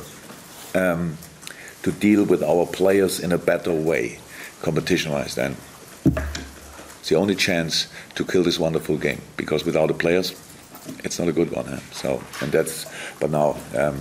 um, 0.75 1.17
to 1.83 1.93
deal 1.93 2.25
with 2.25 2.43
our 2.43 2.67
players 2.67 3.21
in 3.21 3.33
a 3.33 3.39
better 3.39 3.73
way, 3.73 4.19
competition 4.63 5.13
wise, 5.13 5.35
then 5.35 5.57
it's 7.01 7.09
the 7.09 7.17
only 7.17 7.35
chance 7.35 7.89
to 8.15 8.25
kill 8.25 8.43
this 8.43 8.59
wonderful 8.59 8.97
game. 8.97 9.21
Because 9.37 9.65
without 9.65 9.89
the 9.89 9.95
players, 9.95 10.35
it's 11.03 11.19
not 11.19 11.29
a 11.29 11.33
good 11.33 11.51
one. 11.51 11.67
Huh? 11.67 11.79
So, 11.93 12.23
and 12.41 12.53
that's, 12.53 12.87
but 13.21 13.31
now 13.31 13.57
um, 13.77 13.99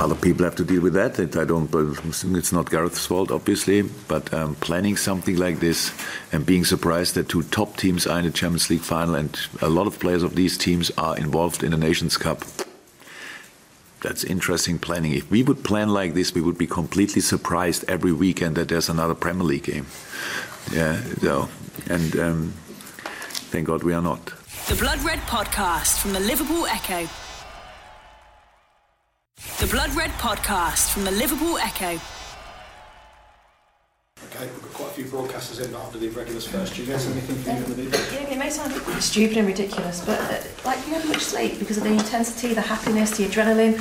other 0.00 0.14
people 0.14 0.44
have 0.44 0.56
to 0.56 0.64
deal 0.64 0.82
with 0.82 0.94
that. 0.94 1.18
I 1.18 1.44
don't, 1.44 1.70
it's 2.36 2.52
not 2.52 2.70
Gareth's 2.70 3.06
fault, 3.06 3.30
obviously, 3.30 3.82
but 4.08 4.32
um, 4.32 4.54
planning 4.56 4.96
something 4.96 5.36
like 5.36 5.60
this 5.60 5.92
and 6.32 6.44
being 6.44 6.64
surprised 6.64 7.14
that 7.14 7.28
two 7.28 7.42
top 7.44 7.76
teams 7.76 8.06
are 8.06 8.18
in 8.18 8.24
the 8.24 8.30
Champions 8.30 8.70
League 8.70 8.80
final 8.80 9.14
and 9.14 9.38
a 9.60 9.68
lot 9.68 9.86
of 9.86 9.98
players 9.98 10.22
of 10.22 10.34
these 10.34 10.56
teams 10.56 10.90
are 10.98 11.16
involved 11.16 11.62
in 11.62 11.72
the 11.72 11.76
Nations 11.76 12.16
Cup. 12.16 12.44
That's 14.02 14.24
interesting 14.24 14.78
planning. 14.78 15.12
If 15.12 15.30
we 15.30 15.42
would 15.42 15.62
plan 15.62 15.90
like 15.90 16.14
this, 16.14 16.34
we 16.34 16.40
would 16.40 16.56
be 16.56 16.66
completely 16.66 17.20
surprised 17.20 17.84
every 17.86 18.12
weekend 18.12 18.56
that 18.56 18.68
there's 18.68 18.88
another 18.88 19.14
Premier 19.14 19.44
League 19.44 19.64
game. 19.64 19.86
Yeah, 20.72 21.02
so, 21.20 21.48
and 21.86 22.16
um, 22.18 22.54
thank 23.50 23.66
God 23.66 23.82
we 23.82 23.92
are 23.92 24.00
not. 24.00 24.39
The 24.70 24.76
Blood 24.76 25.02
Red 25.02 25.18
Podcast 25.22 25.98
from 25.98 26.12
the 26.12 26.20
Liverpool 26.20 26.64
Echo. 26.66 27.08
The 29.58 29.66
Blood 29.66 29.92
Red 29.96 30.10
Podcast 30.10 30.92
from 30.92 31.02
the 31.02 31.10
Liverpool 31.10 31.58
Echo. 31.58 31.98
Okay, 34.26 34.46
we've 34.46 34.62
got 34.62 34.72
quite 34.72 34.90
a 34.90 34.92
few 34.92 35.06
broadcasters 35.06 35.66
in 35.66 35.74
after 35.74 35.98
the 35.98 36.08
regulars 36.10 36.46
first. 36.46 36.76
Do 36.76 36.82
you 36.82 36.86
guess 36.86 37.10
anything 37.10 37.34
from 37.38 37.56
you 37.56 37.64
in 37.64 37.70
the 37.70 37.76
media? 37.82 38.00
Yeah, 38.12 38.28
it 38.28 38.38
may 38.38 38.48
sound 38.48 38.72
stupid 39.02 39.38
and 39.38 39.48
ridiculous, 39.48 40.04
but 40.04 40.20
uh, 40.20 40.40
like 40.64 40.78
you 40.86 40.94
had 40.94 41.04
much 41.08 41.22
sleep 41.22 41.58
because 41.58 41.76
of 41.76 41.82
the 41.82 41.90
intensity, 41.90 42.54
the 42.54 42.60
happiness, 42.60 43.16
the 43.16 43.24
adrenaline, 43.24 43.74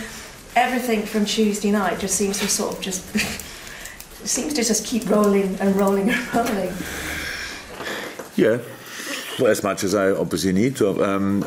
everything 0.56 1.04
from 1.04 1.24
Tuesday 1.24 1.70
night 1.70 2.00
just 2.00 2.16
seems 2.16 2.40
to 2.40 2.48
sort 2.48 2.76
of 2.76 2.82
just 2.82 3.06
seems 4.28 4.56
to 4.56 4.64
just 4.64 4.88
keep 4.88 5.08
rolling 5.08 5.56
and 5.60 5.76
rolling 5.76 6.10
and 6.10 6.34
rolling. 6.34 6.74
Yeah, 8.36 8.58
as 9.48 9.64
much 9.64 9.84
as 9.84 9.96
I 9.96 10.12
obviously 10.12 10.52
need 10.52 10.76
to. 10.78 11.04
Um, 11.04 11.46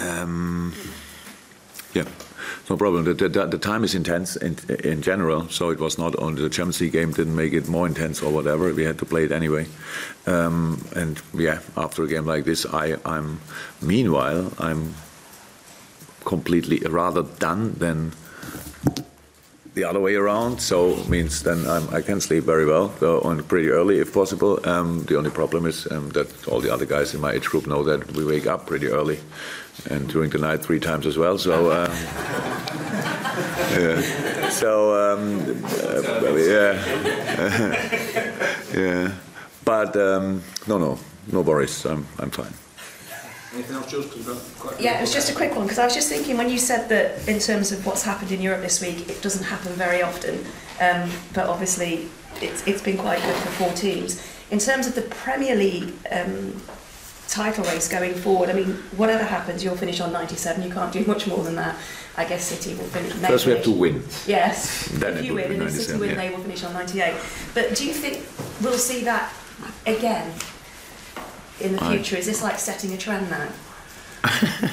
um, 0.00 0.74
yeah, 1.94 2.04
no 2.68 2.76
problem. 2.76 3.04
The, 3.04 3.14
the, 3.14 3.46
the, 3.46 3.58
time 3.58 3.84
is 3.84 3.94
intense 3.94 4.36
in, 4.36 4.56
in 4.84 5.02
general, 5.02 5.48
so 5.48 5.70
it 5.70 5.78
was 5.78 5.98
not 5.98 6.18
only 6.18 6.42
the 6.42 6.50
Champions 6.50 6.80
League 6.80 6.92
game 6.92 7.12
didn't 7.12 7.34
make 7.36 7.52
it 7.52 7.68
more 7.68 7.86
intense 7.86 8.22
or 8.22 8.32
whatever. 8.32 8.72
We 8.72 8.84
had 8.84 8.98
to 8.98 9.06
play 9.06 9.24
it 9.24 9.32
anyway. 9.32 9.66
Um, 10.26 10.84
and 10.94 11.20
yeah, 11.34 11.60
after 11.76 12.02
a 12.02 12.08
game 12.08 12.26
like 12.26 12.44
this, 12.44 12.66
I, 12.66 12.96
I'm 13.04 13.40
meanwhile 13.80 14.52
I'm 14.58 14.94
completely 16.24 16.78
rather 16.80 17.22
done 17.22 17.72
than 17.74 18.12
the 19.78 19.88
other 19.88 20.00
way 20.00 20.16
around. 20.16 20.60
So 20.60 20.96
means 21.04 21.42
then 21.42 21.66
I'm, 21.66 21.88
i 21.94 22.00
can 22.02 22.20
sleep 22.20 22.44
very 22.44 22.66
well 22.66 22.90
so 22.98 23.20
on 23.20 23.42
pretty 23.44 23.68
early 23.68 24.00
if 24.00 24.12
possible. 24.12 24.58
Um, 24.68 25.04
the 25.04 25.16
only 25.16 25.30
problem 25.30 25.66
is 25.66 25.86
um, 25.92 26.10
that 26.10 26.28
all 26.48 26.60
the 26.60 26.72
other 26.74 26.86
guys 26.86 27.14
in 27.14 27.20
my 27.20 27.32
age 27.32 27.46
group 27.46 27.66
know 27.66 27.82
that 27.84 28.00
we 28.16 28.24
wake 28.24 28.46
up 28.46 28.66
pretty 28.66 28.88
early 28.88 29.18
and 29.90 30.08
during 30.08 30.30
the 30.30 30.38
night 30.38 30.62
three 30.62 30.80
times 30.80 31.06
as 31.06 31.16
well. 31.16 31.38
So. 31.38 31.70
Um, 31.70 31.92
yeah. 33.78 34.48
So 34.50 34.70
um, 34.94 35.40
uh, 35.64 36.34
yeah, 36.36 36.74
yeah. 38.74 39.12
But 39.64 39.96
um, 39.96 40.42
no, 40.66 40.78
no, 40.78 40.98
no 41.30 41.40
worries. 41.42 41.84
I'm, 41.84 42.06
I'm 42.18 42.30
fine. 42.30 42.54
Anything 43.54 43.76
else, 43.76 43.90
Jules? 43.90 44.78
Yeah, 44.78 44.98
it 44.98 45.00
was 45.00 45.12
just 45.12 45.30
a 45.30 45.34
quick 45.34 45.54
one 45.54 45.64
because 45.64 45.78
I 45.78 45.84
was 45.84 45.94
just 45.94 46.10
thinking 46.10 46.36
when 46.36 46.50
you 46.50 46.58
said 46.58 46.88
that 46.90 47.26
in 47.26 47.38
terms 47.38 47.72
of 47.72 47.84
what's 47.86 48.02
happened 48.02 48.30
in 48.30 48.42
Europe 48.42 48.60
this 48.60 48.80
week, 48.82 49.08
it 49.08 49.22
doesn't 49.22 49.44
happen 49.44 49.72
very 49.72 50.02
often, 50.02 50.44
um, 50.80 51.10
but 51.32 51.46
obviously 51.46 52.08
it's, 52.42 52.66
it's 52.66 52.82
been 52.82 52.98
quite 52.98 53.22
good 53.22 53.34
for 53.36 53.48
four 53.52 53.72
teams. 53.72 54.22
In 54.50 54.58
terms 54.58 54.86
of 54.86 54.94
the 54.94 55.02
Premier 55.02 55.54
League 55.56 55.94
um, 56.12 56.60
title 57.26 57.64
race 57.64 57.88
going 57.88 58.14
forward, 58.14 58.50
I 58.50 58.52
mean, 58.52 58.74
whatever 58.96 59.24
happens, 59.24 59.64
you'll 59.64 59.76
finish 59.76 60.00
on 60.00 60.12
97. 60.12 60.62
You 60.62 60.70
can't 60.70 60.92
do 60.92 61.04
much 61.06 61.26
more 61.26 61.42
than 61.42 61.56
that. 61.56 61.76
I 62.18 62.26
guess 62.26 62.44
City 62.44 62.74
will 62.74 62.88
finish. 62.88 63.12
First, 63.14 63.46
we 63.46 63.52
have 63.52 63.64
to 63.64 63.70
win. 63.70 64.02
Yes. 64.26 64.88
Then 64.92 65.18
if 65.18 65.24
you 65.24 65.34
win, 65.34 65.52
and 65.52 65.62
if 65.62 65.70
City 65.70 65.98
win, 65.98 66.10
yeah. 66.10 66.16
they 66.16 66.30
will 66.30 66.42
finish 66.42 66.64
on 66.64 66.74
98. 66.74 67.14
But 67.54 67.76
do 67.76 67.86
you 67.86 67.94
think 67.94 68.26
we'll 68.60 68.76
see 68.76 69.04
that 69.04 69.32
again 69.86 70.34
in 71.60 71.72
the 71.72 71.78
future? 71.78 72.16
I... 72.16 72.18
Is 72.20 72.26
this 72.26 72.42
like 72.42 72.58
setting 72.58 72.92
a 72.92 72.98
trend 72.98 73.30
now? 73.30 73.48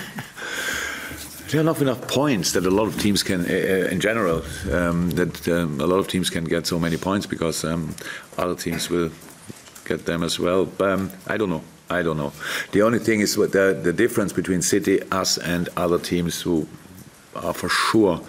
there 1.50 1.62
are 1.62 1.63
not 1.63 1.82
enough 1.82 2.08
points 2.08 2.51
that 2.54 2.65
a 2.65 2.72
lot 2.72 2.88
of 2.88 3.00
teams 3.00 3.24
can, 3.24 3.42
uh, 3.42 3.89
in 3.92 4.00
general, 4.00 4.44
um, 4.72 5.12
that 5.12 5.48
um, 5.48 5.80
a 5.80 5.86
lot 5.86 6.00
of 6.00 6.08
teams 6.08 6.30
can 6.30 6.44
get 6.44 6.65
so 6.68 6.80
many 6.80 6.98
points 6.98 7.25
because 7.25 7.63
um, 7.63 7.96
other 8.38 8.56
teams 8.56 8.89
will 8.89 9.12
get 9.86 10.06
them 10.06 10.24
as 10.24 10.39
well. 10.39 10.65
But, 10.65 10.89
um, 10.89 11.12
I 11.27 11.38
don't 11.38 11.50
know. 11.50 11.63
I 11.89 12.01
don't 12.01 12.18
know. 12.18 12.34
The 12.72 12.82
only 12.82 13.00
thing 13.00 13.20
is 13.20 13.38
what 13.38 13.51
the, 13.51 13.80
the 13.82 13.94
difference 13.94 14.34
between 14.34 14.63
City, 14.63 15.01
us, 15.12 15.38
and 15.38 15.70
other 15.77 16.00
teams 16.00 16.42
who 16.42 16.68
are 17.36 17.54
for 17.54 17.70
sure 17.70 18.22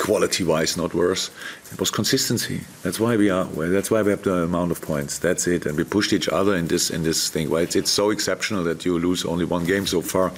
quality-wise 0.00 0.76
not 0.76 0.94
worse. 0.94 1.30
It 1.72 1.78
was 1.78 1.90
consistency. 1.90 2.60
That's 2.82 2.98
why 2.98 3.16
we 3.16 3.30
are. 3.30 3.44
That's 3.44 3.90
why 3.90 4.02
we 4.02 4.10
have 4.10 4.22
the 4.22 4.44
amount 4.44 4.72
of 4.72 4.80
points. 4.80 5.18
That's 5.18 5.46
it. 5.46 5.66
And 5.66 5.76
we 5.76 5.84
pushed 5.84 6.12
each 6.12 6.28
other 6.28 6.56
in 6.56 6.66
this 6.66 6.90
in 6.90 7.02
this 7.02 7.30
thing. 7.30 7.50
Well, 7.50 7.62
it's, 7.62 7.76
it's 7.76 7.90
so 7.90 8.10
exceptional 8.10 8.64
that 8.64 8.84
you 8.84 8.98
lose 8.98 9.24
only 9.24 9.44
one 9.44 9.64
game 9.64 9.86
so 9.86 10.00
far. 10.00 10.32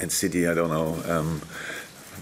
And 0.00 0.10
City, 0.10 0.48
I 0.48 0.54
don't 0.54 0.70
know. 0.70 0.96
Um, 1.06 1.40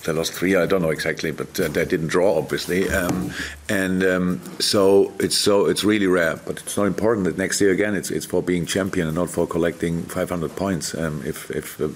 they 0.04 0.12
lost 0.12 0.32
three. 0.32 0.56
I 0.56 0.66
don't 0.66 0.82
know 0.82 0.90
exactly, 0.90 1.30
but 1.30 1.58
uh, 1.60 1.68
they 1.68 1.84
didn't 1.84 2.08
draw, 2.08 2.38
obviously. 2.38 2.88
Um, 2.88 3.32
and 3.68 4.02
um, 4.04 4.40
so 4.58 5.12
it's 5.20 5.36
so 5.36 5.66
it's 5.66 5.84
really 5.84 6.06
rare. 6.06 6.36
But 6.36 6.58
it's 6.60 6.76
not 6.76 6.86
important 6.86 7.24
that 7.26 7.38
next 7.38 7.60
year 7.60 7.70
again, 7.70 7.94
it's 7.94 8.10
it's 8.10 8.26
for 8.26 8.42
being 8.42 8.66
champion 8.66 9.06
and 9.06 9.16
not 9.16 9.30
for 9.30 9.46
collecting 9.46 10.02
500 10.04 10.56
points. 10.56 10.94
Um, 10.94 11.22
if 11.24 11.50
if 11.50 11.80
uh, 11.80 11.88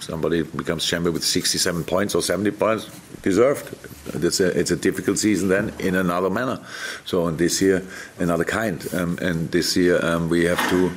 somebody 0.00 0.42
becomes 0.42 0.84
champion 0.84 1.14
with 1.14 1.24
67 1.24 1.84
points 1.84 2.14
or 2.14 2.22
70 2.22 2.50
points, 2.52 2.90
deserved. 3.22 3.74
It's 4.14 4.38
a 4.40 4.58
it's 4.58 4.70
a 4.70 4.76
difficult 4.76 5.18
season 5.18 5.48
then 5.48 5.72
in 5.78 5.96
another 5.96 6.30
manner. 6.30 6.60
So 7.04 7.26
and 7.26 7.38
this 7.38 7.60
year 7.60 7.82
another 8.18 8.44
kind. 8.44 8.86
Um, 8.94 9.18
and 9.20 9.50
this 9.50 9.76
year 9.76 10.04
um, 10.04 10.28
we 10.28 10.44
have 10.44 10.60
to 10.70 10.92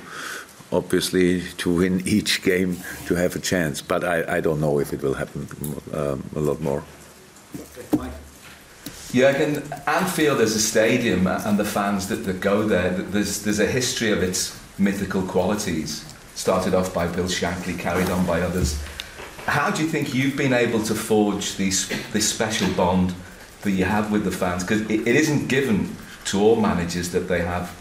obviously 0.72 1.42
to 1.58 1.74
win 1.74 2.02
each 2.06 2.42
game 2.42 2.78
to 3.08 3.16
have 3.16 3.36
a 3.36 3.40
chance. 3.40 3.82
But 3.82 4.04
I, 4.04 4.38
I 4.38 4.42
don't 4.42 4.60
know 4.60 4.80
if 4.80 4.94
it 4.94 5.02
will 5.02 5.14
happen 5.14 5.48
um, 5.94 6.24
a 6.36 6.40
lot 6.40 6.62
more. 6.62 6.84
Jurgen, 9.14 9.64
Anfield 9.88 10.42
as 10.42 10.56
a 10.56 10.60
stadium 10.60 11.28
and 11.28 11.58
the 11.58 11.66
fans 11.66 12.08
that, 12.10 12.18
that 12.18 12.42
go 12.42 12.68
there, 12.68 12.90
there's, 12.92 13.42
there's 13.44 13.60
a 13.60 13.66
history 13.66 14.12
of 14.12 14.22
its 14.22 14.60
mythical 14.78 15.22
qualities. 15.22 16.06
Started 16.36 16.76
off 16.76 16.94
by 16.94 17.08
Bill 17.08 17.26
Shankly, 17.26 17.80
carried 17.80 18.10
on 18.10 18.26
by 18.26 18.42
others. 18.42 18.80
How 19.46 19.72
do 19.72 19.82
you 19.82 19.90
think 19.90 20.14
you've 20.14 20.36
been 20.36 20.54
able 20.54 20.84
to 20.84 20.94
forge 20.94 21.56
these, 21.56 21.88
this 22.12 22.30
special 22.30 22.72
bond 22.74 23.14
that 23.62 23.72
you 23.72 23.86
have 23.86 24.12
with 24.12 24.26
the 24.26 24.32
fans? 24.32 24.64
Because 24.64 24.82
it, 24.82 25.08
it 25.08 25.16
isn't 25.16 25.48
given 25.48 25.96
to 26.26 26.42
all 26.42 26.58
managers 26.58 27.12
that 27.12 27.30
they 27.30 27.42
have 27.42 27.74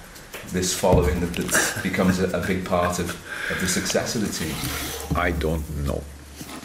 this 0.52 0.74
following 0.74 1.20
that, 1.20 1.32
that 1.34 1.80
becomes 1.82 2.18
a, 2.20 2.30
a, 2.38 2.46
big 2.46 2.64
part 2.64 2.98
of, 2.98 3.10
of 3.50 3.60
the 3.60 3.68
success 3.68 4.14
of 4.14 4.22
the 4.22 4.32
team? 4.32 4.54
I 5.16 5.30
don't 5.32 5.68
know. 5.86 6.02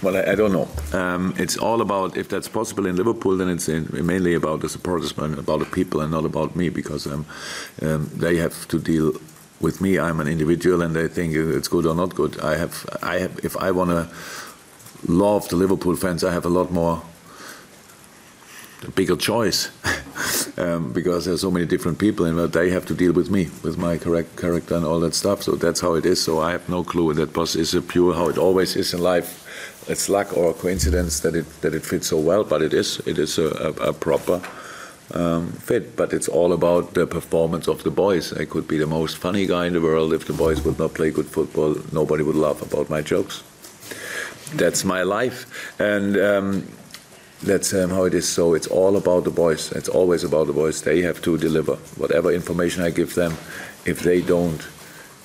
Well, 0.01 0.17
I, 0.17 0.31
I 0.31 0.35
don't 0.35 0.51
know. 0.51 0.67
Um, 0.97 1.33
it's 1.37 1.57
all 1.57 1.81
about 1.81 2.17
if 2.17 2.27
that's 2.27 2.47
possible 2.47 2.87
in 2.87 2.95
Liverpool, 2.95 3.37
then 3.37 3.49
it's 3.49 3.69
in, 3.69 3.87
mainly 3.91 4.33
about 4.33 4.61
the 4.61 4.69
supporters 4.69 5.15
and 5.17 5.37
about 5.37 5.59
the 5.59 5.65
people, 5.65 6.01
and 6.01 6.11
not 6.11 6.25
about 6.25 6.55
me, 6.55 6.69
because 6.69 7.05
um, 7.05 7.25
um, 7.81 8.09
they 8.15 8.37
have 8.37 8.67
to 8.69 8.79
deal 8.79 9.13
with 9.59 9.79
me. 9.79 9.99
I'm 9.99 10.19
an 10.19 10.27
individual, 10.27 10.81
and 10.81 10.95
they 10.95 11.07
think 11.07 11.35
it's 11.35 11.67
good 11.67 11.85
or 11.85 11.93
not 11.93 12.15
good. 12.15 12.39
I 12.39 12.57
have, 12.57 12.85
I 13.03 13.19
have. 13.19 13.39
If 13.43 13.55
I 13.57 13.71
want 13.71 13.91
to 13.91 14.09
love 15.07 15.47
the 15.49 15.55
Liverpool 15.55 15.95
fans, 15.95 16.23
I 16.23 16.33
have 16.33 16.45
a 16.45 16.49
lot 16.49 16.71
more 16.71 17.03
bigger 18.89 19.15
choice 19.15 19.69
um, 20.57 20.91
because 20.91 21.25
there's 21.25 21.41
so 21.41 21.51
many 21.51 21.65
different 21.65 21.99
people 21.99 22.25
and 22.25 22.37
they 22.51 22.69
have 22.69 22.85
to 22.87 22.93
deal 22.93 23.13
with 23.13 23.29
me 23.29 23.49
with 23.63 23.77
my 23.77 23.97
correct 23.97 24.37
character 24.37 24.75
and 24.75 24.85
all 24.85 24.99
that 24.99 25.13
stuff. 25.13 25.43
So 25.43 25.55
that's 25.55 25.79
how 25.79 25.93
it 25.93 26.05
is. 26.05 26.21
So 26.21 26.39
i 26.39 26.51
have 26.51 26.67
no 26.69 26.83
clue 26.83 27.13
that 27.13 27.35
was 27.35 27.55
is 27.55 27.73
a 27.73 27.81
pure 27.81 28.13
how 28.13 28.29
it 28.29 28.37
always 28.37 28.75
is 28.75 28.93
in 28.93 29.01
life. 29.01 29.47
It's 29.87 30.09
luck 30.09 30.35
or 30.37 30.51
a 30.51 30.53
coincidence 30.53 31.19
that 31.21 31.35
it 31.35 31.45
that 31.61 31.73
it 31.73 31.85
fits 31.85 32.07
so 32.07 32.19
well 32.19 32.43
but 32.43 32.61
it 32.61 32.73
is 32.73 32.99
it 33.05 33.17
is 33.17 33.37
a, 33.37 33.47
a, 33.47 33.89
a 33.89 33.93
proper 33.93 34.41
um, 35.13 35.51
fit. 35.51 35.95
But 35.95 36.13
it's 36.13 36.27
all 36.27 36.53
about 36.53 36.93
the 36.93 37.07
performance 37.07 37.67
of 37.67 37.83
the 37.83 37.91
boys. 37.91 38.33
I 38.33 38.45
could 38.45 38.67
be 38.67 38.77
the 38.77 38.87
most 38.87 39.17
funny 39.17 39.45
guy 39.45 39.67
in 39.67 39.73
the 39.73 39.81
world 39.81 40.13
if 40.13 40.25
the 40.25 40.33
boys 40.33 40.63
would 40.63 40.79
not 40.79 40.93
play 40.93 41.11
good 41.11 41.27
football. 41.27 41.75
Nobody 41.91 42.23
would 42.23 42.35
laugh 42.35 42.61
about 42.61 42.89
my 42.89 43.01
jokes. 43.01 43.43
That's 44.55 44.83
my 44.83 45.03
life. 45.03 45.45
And 45.79 46.17
um, 46.17 46.67
that's 47.43 47.73
um, 47.73 47.89
how 47.89 48.03
it 48.03 48.13
is. 48.13 48.27
So 48.27 48.53
it's 48.53 48.67
all 48.67 48.97
about 48.97 49.23
the 49.23 49.31
boys. 49.31 49.71
It's 49.71 49.89
always 49.89 50.23
about 50.23 50.47
the 50.47 50.53
boys. 50.53 50.81
They 50.81 51.01
have 51.01 51.21
to 51.23 51.37
deliver 51.37 51.75
whatever 51.97 52.31
information 52.31 52.83
I 52.83 52.91
give 52.91 53.15
them. 53.15 53.31
If 53.85 54.01
they 54.01 54.21
don't 54.21 54.65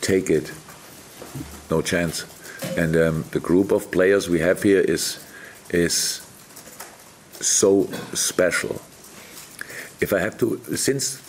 take 0.00 0.30
it, 0.30 0.52
no 1.70 1.82
chance. 1.82 2.24
And 2.76 2.96
um, 2.96 3.24
the 3.32 3.40
group 3.40 3.70
of 3.70 3.90
players 3.90 4.28
we 4.28 4.40
have 4.40 4.62
here 4.62 4.80
is 4.80 5.22
is 5.70 6.22
so 7.32 7.84
special. 8.14 8.80
If 10.00 10.12
I 10.12 10.20
have 10.20 10.38
to, 10.38 10.60
since 10.76 11.20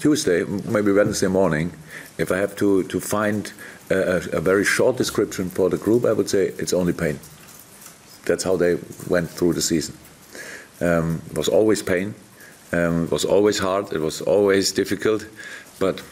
Tuesday, 0.00 0.44
maybe 0.44 0.92
Wednesday 0.92 1.28
morning, 1.28 1.72
if 2.18 2.30
I 2.30 2.36
have 2.36 2.54
to 2.56 2.84
to 2.84 3.00
find 3.00 3.52
a, 3.90 4.22
a 4.32 4.40
very 4.40 4.64
short 4.64 4.96
description 4.96 5.50
for 5.50 5.68
the 5.70 5.76
group, 5.76 6.04
I 6.04 6.12
would 6.12 6.30
say 6.30 6.52
it's 6.58 6.72
only 6.72 6.92
pain. 6.92 7.18
That's 8.26 8.44
how 8.44 8.56
they 8.56 8.78
went 9.08 9.28
through 9.28 9.54
the 9.54 9.62
season. 9.62 9.96
Um, 10.80 11.22
it 11.30 11.36
was 11.36 11.48
always 11.48 11.82
pain. 11.82 12.14
Um, 12.72 13.04
it 13.04 13.10
was 13.10 13.24
always 13.24 13.58
hard. 13.58 13.92
It 13.92 14.00
was 14.00 14.20
always 14.22 14.72
difficult, 14.72 15.26
but 15.78 16.02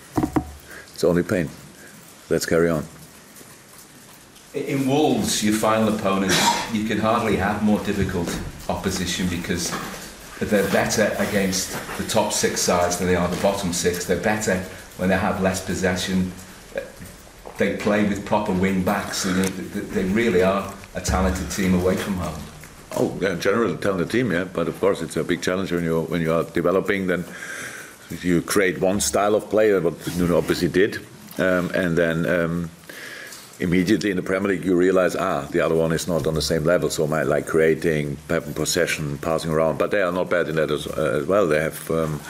it's 0.94 1.04
only 1.04 1.22
pain. 1.22 1.48
Let's 2.28 2.46
carry 2.46 2.68
on. 2.68 2.84
In 4.54 4.88
Wolves, 4.88 5.44
your 5.44 5.54
final 5.54 5.94
opponent, 5.94 6.32
you 6.72 6.84
can 6.84 6.98
hardly 6.98 7.36
have 7.36 7.62
more 7.62 7.78
difficult 7.80 8.28
opposition 8.68 9.28
because 9.28 9.70
they're 10.40 10.70
better 10.70 11.14
against 11.18 11.72
the 11.96 12.04
top 12.04 12.32
six 12.32 12.60
sides 12.60 12.96
than 12.96 13.06
they 13.06 13.16
are 13.16 13.28
the 13.28 13.40
bottom 13.42 13.72
six. 13.72 14.04
They're 14.04 14.20
better 14.20 14.58
when 14.96 15.08
they 15.08 15.16
have 15.16 15.40
less 15.42 15.64
possession. 15.64 16.32
They 17.56 17.76
play 17.76 18.08
with 18.08 18.24
proper 18.24 18.52
wing 18.52 18.82
backs, 18.82 19.24
and 19.24 19.44
they 19.44 20.04
really 20.04 20.42
are 20.42 20.72
a 20.94 21.00
talented 21.00 21.50
team 21.50 21.74
away 21.74 21.96
from 21.96 22.14
home. 22.14 22.40
Oh, 23.00 23.16
yeah, 23.20 23.36
generally 23.36 23.76
talented 23.76 24.10
team, 24.10 24.32
yeah. 24.32 24.44
But 24.44 24.66
of 24.66 24.80
course, 24.80 25.02
it's 25.02 25.16
a 25.16 25.22
big 25.22 25.40
challenge 25.40 25.70
when 25.70 25.84
you 25.84 26.02
when 26.02 26.20
you 26.20 26.32
are 26.32 26.42
developing. 26.42 27.06
Then 27.06 27.24
you 28.22 28.42
create 28.42 28.80
one 28.80 29.00
style 29.00 29.36
of 29.36 29.48
play, 29.50 29.78
what 29.78 29.94
Nuno 30.16 30.38
obviously 30.38 30.68
did, 30.68 30.96
um, 31.38 31.70
and 31.74 31.96
then 31.96 32.26
um, 32.26 32.70
immediately 33.60 34.10
in 34.10 34.16
the 34.16 34.22
Premier 34.22 34.50
League 34.50 34.64
you 34.64 34.74
realize 34.76 35.14
ah 35.14 35.46
the 35.50 35.60
other 35.60 35.74
one 35.74 35.92
is 35.92 36.08
not 36.08 36.26
on 36.26 36.34
the 36.34 36.42
same 36.42 36.64
level. 36.64 36.90
So 36.90 37.06
my 37.06 37.22
like 37.22 37.46
creating, 37.46 38.16
possession, 38.26 39.18
passing 39.18 39.52
around, 39.52 39.78
but 39.78 39.92
they 39.92 40.02
are 40.02 40.12
not 40.12 40.28
bad 40.28 40.48
in 40.48 40.56
that 40.56 40.70
as, 40.70 40.86
uh, 40.88 41.20
as 41.20 41.26
well. 41.26 41.46
They 41.46 41.60
have. 41.60 41.90
Um, 41.90 42.20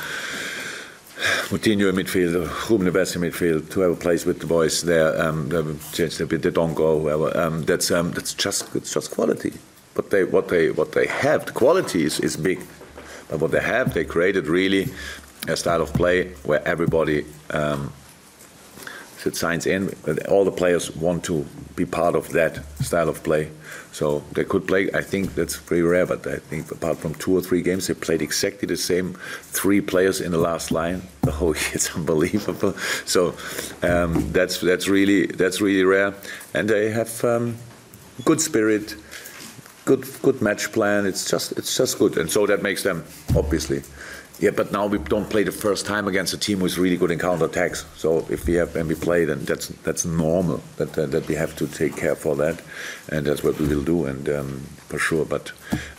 Moutinho 1.50 1.88
in 1.88 1.96
midfield, 1.96 2.70
Ruben 2.70 2.86
Neves 2.86 3.16
in 3.16 3.22
midfield, 3.22 3.72
whoever 3.72 3.96
plays 3.96 4.24
with 4.24 4.38
the 4.38 4.46
boys 4.46 4.82
there, 4.82 5.20
um, 5.20 5.50
change 5.92 6.20
a 6.20 6.26
bit, 6.26 6.42
they 6.42 6.50
don't 6.50 6.74
go. 6.74 7.00
Whoever, 7.00 7.36
um, 7.36 7.64
that's 7.64 7.90
um, 7.90 8.12
that's 8.12 8.34
just 8.34 8.72
it's 8.76 8.94
just 8.94 9.10
quality. 9.10 9.52
But 9.98 10.10
they 10.10 10.22
what 10.22 10.46
they 10.46 10.70
what 10.70 10.92
they 10.92 11.08
have, 11.08 11.46
the 11.46 11.50
quality 11.50 12.04
is, 12.04 12.20
is 12.20 12.36
big. 12.36 12.60
But 13.28 13.40
what 13.40 13.50
they 13.50 13.60
have, 13.60 13.94
they 13.94 14.04
created 14.04 14.46
really 14.46 14.86
a 15.48 15.56
style 15.56 15.82
of 15.82 15.92
play 15.92 16.34
where 16.44 16.62
everybody 16.68 17.26
um, 17.50 17.92
signs 19.32 19.66
in. 19.66 19.92
All 20.28 20.44
the 20.44 20.52
players 20.52 20.94
want 20.94 21.24
to 21.24 21.44
be 21.74 21.84
part 21.84 22.14
of 22.14 22.28
that 22.28 22.64
style 22.80 23.08
of 23.08 23.24
play. 23.24 23.50
So 23.90 24.22
they 24.34 24.44
could 24.44 24.68
play. 24.68 24.88
I 24.94 25.02
think 25.02 25.34
that's 25.34 25.56
pretty 25.56 25.82
rare, 25.82 26.06
but 26.06 26.24
I 26.28 26.36
think 26.36 26.70
apart 26.70 26.98
from 26.98 27.14
two 27.16 27.36
or 27.36 27.40
three 27.40 27.62
games, 27.62 27.88
they 27.88 27.94
played 27.94 28.22
exactly 28.22 28.68
the 28.68 28.76
same. 28.76 29.14
Three 29.42 29.80
players 29.80 30.20
in 30.20 30.30
the 30.30 30.38
last 30.38 30.70
line. 30.70 31.02
Oh, 31.40 31.54
it's 31.74 31.94
unbelievable. 31.96 32.72
So 33.04 33.34
um, 33.82 34.32
that's 34.32 34.60
that's 34.60 34.86
really 34.86 35.26
that's 35.26 35.60
really 35.60 35.84
rare, 35.84 36.14
and 36.54 36.70
they 36.70 36.90
have 36.90 37.24
um, 37.24 37.56
good 38.24 38.40
spirit, 38.40 38.96
good 39.88 40.04
good 40.22 40.38
match 40.42 40.64
plan. 40.72 41.06
It's 41.06 41.24
just 41.32 41.52
it's 41.58 41.76
just 41.76 41.98
good, 41.98 42.18
and 42.18 42.30
so 42.30 42.46
that 42.46 42.62
makes 42.62 42.82
them 42.82 43.04
obviously 43.34 43.82
yeah, 44.40 44.50
but 44.50 44.70
now 44.70 44.86
we 44.86 44.98
don't 44.98 45.28
play 45.28 45.42
the 45.42 45.52
first 45.52 45.84
time 45.84 46.06
against 46.06 46.32
a 46.32 46.38
team 46.38 46.60
who's 46.60 46.78
really 46.78 46.96
good 46.96 47.10
in 47.10 47.18
counter 47.18 47.46
attacks. 47.46 47.84
So 47.96 48.24
if 48.30 48.46
we 48.46 48.54
have 48.54 48.74
when 48.74 48.86
we 48.86 48.94
play, 48.94 49.24
then 49.24 49.44
that's 49.44 49.68
that's 49.82 50.04
normal 50.04 50.62
that 50.76 50.96
uh, 50.96 51.06
that 51.06 51.26
we 51.26 51.34
have 51.34 51.56
to 51.56 51.66
take 51.66 51.96
care 51.96 52.14
for 52.14 52.36
that, 52.36 52.62
and 53.08 53.26
that's 53.26 53.42
what 53.42 53.58
we 53.58 53.66
will 53.66 53.82
do, 53.82 54.06
and 54.06 54.28
um, 54.28 54.60
for 54.88 54.98
sure. 54.98 55.24
But 55.24 55.52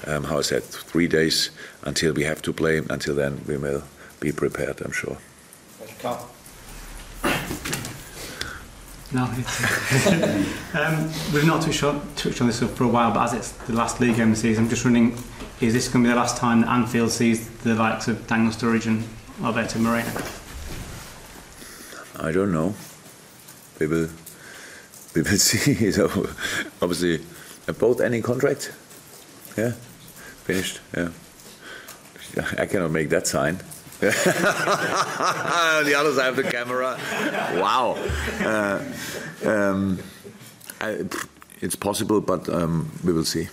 um, 0.08 0.24
how 0.24 0.38
I 0.38 0.42
said, 0.42 0.64
three 0.64 1.08
days 1.08 1.52
until 1.84 2.14
we 2.14 2.24
have 2.24 2.42
to 2.44 2.54
play. 2.54 2.78
Until 2.90 3.16
then, 3.16 3.42
we 3.46 3.58
will 3.58 3.84
be 4.20 4.32
prepared. 4.32 4.82
I'm 4.82 4.94
sure. 4.94 5.18
Carl. 6.00 6.30
No, 9.12 9.24
um, 10.76 11.12
we've 11.34 11.46
not 11.46 11.64
touched 11.64 11.84
on, 11.84 12.08
touched 12.16 12.42
on 12.42 12.48
this 12.48 12.60
for 12.60 12.84
a 12.84 12.88
while, 12.88 13.12
but 13.12 13.24
as 13.24 13.34
it's 13.34 13.52
the 13.52 13.74
last 13.74 14.00
league 14.00 14.16
game 14.16 14.30
of 14.30 14.36
the 14.36 14.42
season, 14.42 14.66
I'm 14.66 14.70
just 14.70 14.86
running 14.86 15.18
is 15.62 15.74
this 15.74 15.90
going 15.90 16.04
to 16.06 16.10
be 16.10 16.14
the 16.14 16.20
last 16.20 16.38
time 16.38 16.62
that 16.62 16.70
Anfield 16.70 17.12
sees 17.12 17.50
the 17.60 17.76
likes 17.76 18.08
of 18.08 18.26
Daniel 18.28 18.52
Sturridge 18.52 18.86
and 18.86 19.04
Alberto 19.44 19.78
Moreno? 19.80 20.10
I 22.18 22.32
don't 22.32 22.54
know. 22.54 22.76
We 23.78 23.88
will, 23.88 24.10
we 25.16 25.22
will 25.22 25.38
see. 25.38 25.92
so, 25.92 26.06
obviously, 26.82 27.26
both 27.78 28.00
ending 28.00 28.22
contract. 28.22 28.74
Yeah, 29.58 29.72
finished. 30.46 30.80
Yeah, 30.96 31.10
I 32.58 32.66
cannot 32.66 32.92
make 32.92 33.10
that 33.10 33.28
sign. 33.28 33.60
the 35.84 35.94
others 35.98 36.18
have 36.20 36.36
the 36.38 36.44
camera. 36.44 36.98
Wow. 37.56 37.98
Uh, 38.40 38.82
um, 39.46 40.00
I, 40.80 41.04
it's 41.62 41.76
possible, 41.76 42.22
but 42.22 42.48
um, 42.48 42.90
we 43.04 43.12
will 43.12 43.26
see 43.26 43.50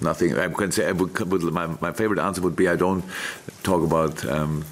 nothing. 0.00 0.38
I 0.38 0.48
can 0.48 0.70
say 0.70 0.86
I 0.86 0.92
would, 0.92 1.42
my, 1.52 1.66
my 1.80 1.92
favorite 1.92 2.20
answer 2.20 2.40
would 2.42 2.54
be 2.54 2.68
I 2.68 2.76
don't 2.76 3.04
talk 3.62 3.82
about 3.82 4.24
um, 4.26 4.64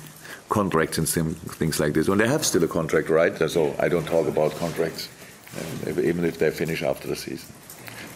contracts 0.49 0.99
and 0.99 1.09
things 1.09 1.81
like 1.81 1.95
this. 1.95 2.09
When 2.09 2.19
they 2.19 2.29
have 2.29 2.47
still 2.47 2.63
a 2.63 2.69
contract, 2.69 3.09
right? 3.09 3.37
So 3.51 3.75
I 3.79 3.89
don't 3.89 4.07
talk 4.07 4.29
about 4.29 4.55
contracts, 4.57 5.09
um, 5.57 5.99
even 5.99 6.25
if 6.25 6.39
they 6.39 6.51
finish 6.51 6.83
after 6.83 7.09
the 7.09 7.17
season. 7.17 7.53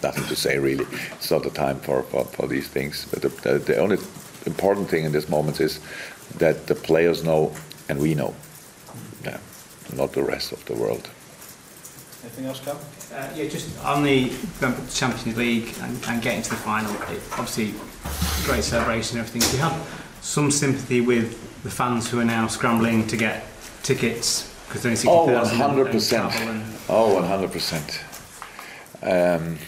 Nothing 0.03 0.25
to 0.25 0.37
say 0.37 0.59
really. 0.59 0.87
It's 1.13 1.31
not 1.31 1.43
the 1.45 1.51
time 1.51 1.79
for, 1.81 2.03
for, 2.05 2.25
for 2.25 2.47
these 2.47 2.69
things. 2.69 3.07
But 3.11 3.23
the, 3.23 3.59
the 3.59 3.79
only 3.79 3.99
important 4.47 4.89
thing 4.89 5.05
in 5.05 5.13
this 5.13 5.29
moment 5.29 5.61
is 5.61 5.81
that 6.39 6.67
the 6.67 6.75
players 6.75 7.23
know 7.23 7.55
and 7.89 8.01
we 8.01 8.15
know. 8.15 8.35
Yeah, 9.25 9.39
not 9.95 10.13
the 10.13 10.23
rest 10.23 10.53
of 10.53 10.65
the 10.65 10.75
world. 10.75 11.09
Anything 12.23 12.47
else, 12.47 12.61
Cal? 12.61 12.81
Uh, 13.13 13.29
yeah, 13.35 13.49
just 13.49 13.79
on 13.85 14.05
the 14.05 14.31
Champions 14.93 15.37
League 15.37 15.75
and, 15.83 15.99
and 16.07 16.23
getting 16.23 16.43
to 16.43 16.51
the 16.51 16.57
final, 16.57 16.93
it, 17.11 17.21
obviously 17.33 17.75
great 18.45 18.65
celebration 18.65 19.19
and 19.19 19.27
everything. 19.27 19.51
Do 19.51 19.57
you 19.57 19.63
have 19.63 20.09
some 20.21 20.51
sympathy 20.51 21.01
with 21.01 21.63
the 21.63 21.71
fans 21.71 22.09
who 22.09 22.21
are 22.21 22.25
now 22.25 22.47
scrambling 22.47 23.07
to 23.09 23.17
get 23.17 23.45
tickets 23.83 24.49
because 24.67 24.83
they're 24.83 25.13
Oh, 25.13 25.27
100%. 25.27 26.89
Oh, 26.89 27.21
100%. 27.21 28.01
Um, 29.03 29.59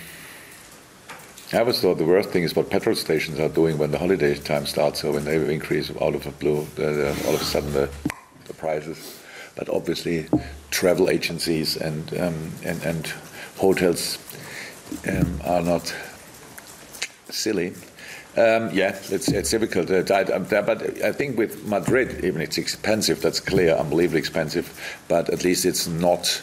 I 1.52 1.59
always 1.59 1.80
thought 1.80 1.98
the 1.98 2.04
worst 2.04 2.30
thing 2.30 2.42
is 2.42 2.57
what 2.57 2.70
petrol 2.70 2.96
stations 2.96 3.38
are 3.38 3.48
doing 3.48 3.78
when 3.78 3.90
the 3.90 3.98
holiday 3.98 4.35
time 4.35 4.66
starts. 4.66 5.00
So 5.00 5.12
when 5.12 5.24
they 5.24 5.37
increase 5.52 5.90
out 6.00 6.14
of 6.14 6.24
the 6.24 6.30
blue, 6.30 6.66
the, 6.74 6.92
the, 6.92 7.24
all 7.26 7.35
of 7.35 7.40
a 7.40 7.44
sudden 7.44 7.72
the, 7.72 7.90
the 8.46 8.54
prices. 8.54 9.20
But 9.54 9.68
obviously, 9.68 10.26
travel 10.70 11.09
agencies 11.09 11.76
and 11.76 12.12
um, 12.18 12.50
and, 12.64 12.83
and 12.83 13.07
hotels 13.57 14.18
um, 15.07 15.40
are 15.44 15.62
not 15.62 15.94
silly. 17.28 17.74
Um, 18.37 18.70
yeah, 18.72 18.98
it's, 19.11 19.28
it's 19.28 19.50
difficult. 19.50 19.90
Uh, 19.90 20.02
but 20.02 21.02
I 21.04 21.12
think 21.12 21.38
with 21.38 21.64
Madrid, 21.66 22.24
even 22.24 22.40
it's 22.40 22.59
expensive, 22.59 23.22
that's 23.22 23.38
clear, 23.38 23.76
unbelievably 23.76 24.18
expensive, 24.18 24.72
but 25.07 25.30
at 25.30 25.44
least 25.44 25.64
it's 25.64 25.87
not 25.87 26.42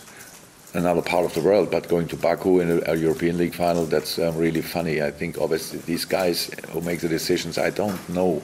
another 0.73 1.01
part 1.01 1.25
of 1.25 1.33
the 1.33 1.41
world, 1.41 1.69
but 1.69 1.87
going 1.87 2.07
to 2.07 2.15
Baku 2.15 2.59
in 2.59 2.71
a, 2.71 2.91
a 2.91 2.95
European 2.95 3.37
League 3.37 3.53
final, 3.53 3.85
that's 3.85 4.17
um, 4.19 4.37
really 4.37 4.61
funny. 4.61 5.01
I 5.01 5.11
think 5.11 5.37
obviously 5.39 5.79
these 5.79 6.05
guys 6.05 6.49
who 6.69 6.81
make 6.81 7.01
the 7.01 7.09
decisions, 7.09 7.57
I 7.57 7.69
don't 7.69 8.09
know 8.09 8.41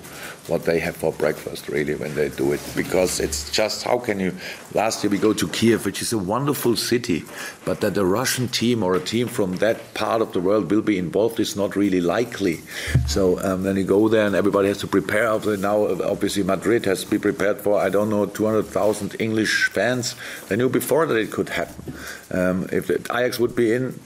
what 0.47 0.63
they 0.63 0.79
have 0.79 0.95
for 0.95 1.11
breakfast 1.11 1.67
really 1.67 1.95
when 1.95 2.15
they 2.15 2.29
do 2.29 2.53
it, 2.53 2.61
because 2.75 3.19
it's 3.19 3.49
just 3.51 3.83
how 3.83 3.99
can 3.99 4.19
you? 4.19 4.33
Last 4.73 5.03
year 5.03 5.11
we 5.11 5.17
go 5.17 5.33
to 5.33 5.47
Kiev, 5.49 5.85
which 5.85 6.01
is 6.01 6.13
a 6.13 6.17
wonderful 6.17 6.75
city, 6.75 7.23
but 7.65 7.81
that 7.81 7.97
a 7.97 8.05
Russian 8.05 8.47
team 8.47 8.83
or 8.83 8.95
a 8.95 8.99
team 8.99 9.27
from 9.27 9.57
that 9.57 9.93
part 9.93 10.21
of 10.21 10.33
the 10.33 10.39
world 10.39 10.71
will 10.71 10.81
be 10.81 10.97
involved 10.97 11.39
is 11.39 11.55
not 11.55 11.75
really 11.75 12.01
likely. 12.01 12.61
So 13.07 13.39
um, 13.41 13.63
then 13.63 13.75
you 13.75 13.83
go 13.83 14.07
there 14.07 14.25
and 14.25 14.35
everybody 14.35 14.67
has 14.69 14.77
to 14.79 14.87
prepare. 14.87 15.27
Now 15.57 15.87
obviously 16.03 16.43
Madrid 16.43 16.85
has 16.85 17.03
to 17.03 17.09
be 17.09 17.19
prepared 17.19 17.59
for 17.59 17.79
I 17.79 17.89
don't 17.89 18.09
know 18.09 18.25
200,000 18.25 19.15
English 19.19 19.69
fans. 19.69 20.15
They 20.47 20.55
knew 20.55 20.69
before 20.69 21.05
that 21.05 21.17
it 21.17 21.31
could 21.31 21.49
happen. 21.49 21.93
Um, 22.31 22.67
if 22.71 22.89
Ajax 22.89 23.39
would 23.39 23.55
be 23.55 23.73
in, 23.73 23.99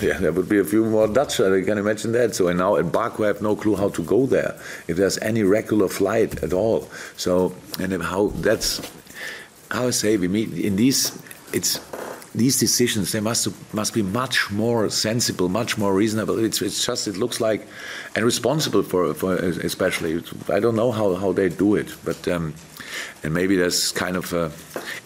yeah, 0.00 0.18
there 0.18 0.32
would 0.32 0.48
be 0.48 0.58
a 0.58 0.64
few 0.64 0.84
more 0.84 1.08
Dutch. 1.08 1.40
I 1.40 1.62
can 1.62 1.78
imagine 1.78 2.12
that. 2.12 2.34
So 2.34 2.52
now 2.52 2.76
in 2.76 2.90
Baku, 2.90 3.24
I 3.24 3.28
have 3.28 3.42
no 3.42 3.56
clue 3.56 3.76
how 3.76 3.88
to 3.90 4.02
go 4.02 4.26
there. 4.26 4.56
If 4.86 4.96
there's 4.96 5.18
any 5.18 5.42
regular 5.42 5.88
flight 5.88 6.42
at 6.42 6.52
all. 6.52 6.88
So 7.16 7.54
and 7.80 8.02
how 8.02 8.28
that's 8.28 8.80
how 9.70 9.88
I 9.88 9.90
say 9.90 10.16
we 10.16 10.28
meet 10.28 10.52
in 10.52 10.76
these. 10.76 11.20
It's 11.52 11.80
these 12.34 12.58
decisions 12.58 13.12
they 13.12 13.20
must 13.20 13.48
must 13.72 13.94
be 13.94 14.02
much 14.02 14.50
more 14.50 14.90
sensible, 14.90 15.48
much 15.48 15.78
more 15.78 15.94
reasonable. 15.94 16.38
It's, 16.38 16.60
it's 16.62 16.84
just 16.84 17.06
it 17.06 17.16
looks 17.16 17.40
like 17.40 17.66
and 18.16 18.24
responsible 18.24 18.82
for 18.82 19.14
for 19.14 19.36
especially. 19.36 20.22
I 20.52 20.60
don't 20.60 20.76
know 20.76 20.90
how, 20.92 21.14
how 21.14 21.32
they 21.32 21.48
do 21.48 21.76
it, 21.76 21.94
but 22.04 22.26
um, 22.28 22.54
and 23.22 23.32
maybe 23.32 23.56
there's 23.56 23.92
kind 23.92 24.16
of 24.16 24.32
a, 24.32 24.52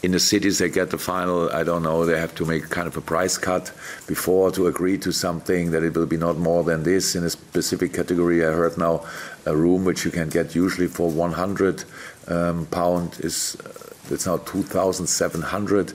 in 0.03 0.13
the 0.13 0.21
cities 0.21 0.59
they 0.59 0.69
get 0.69 0.91
the 0.91 0.99
final. 0.99 1.51
I 1.51 1.65
don't 1.65 1.83
know. 1.83 2.05
They 2.05 2.19
have 2.19 2.35
to 2.37 2.45
make 2.45 2.69
kind 2.71 2.87
of 2.87 2.97
a 2.97 3.01
price 3.01 3.39
cut 3.39 3.73
before 4.07 4.51
to 4.53 4.67
agree 4.67 4.99
to 4.99 5.13
something 5.13 5.71
that 5.71 5.83
it 5.83 5.95
will 5.95 6.07
be 6.07 6.17
not 6.17 6.37
more 6.37 6.65
than 6.65 6.83
this 6.83 7.15
in 7.15 7.25
a 7.25 7.31
specific 7.31 7.93
category. 7.93 8.45
I 8.45 8.53
heard 8.53 8.79
now 8.79 9.05
a 9.47 9.57
room 9.57 9.85
which 9.85 10.05
you 10.05 10.11
can 10.11 10.29
get 10.29 10.55
usually 10.55 10.89
for 10.89 11.11
100 11.11 11.85
um, 12.29 12.67
pound 12.67 13.19
is 13.21 13.57
uh, 13.65 14.15
it's 14.15 14.27
now 14.27 14.39
2,700 14.39 15.93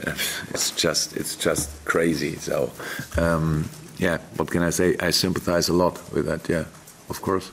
it's 0.50 0.70
just 0.70 1.16
it's 1.16 1.36
just 1.36 1.84
crazy. 1.84 2.36
So 2.36 2.72
um, 3.18 3.68
yeah, 3.98 4.18
what 4.36 4.50
can 4.50 4.62
I 4.62 4.70
say? 4.70 4.96
I 4.98 5.10
sympathise 5.10 5.68
a 5.68 5.74
lot 5.74 6.00
with 6.12 6.26
that. 6.26 6.48
Yeah, 6.48 6.64
of 7.10 7.20
course. 7.20 7.50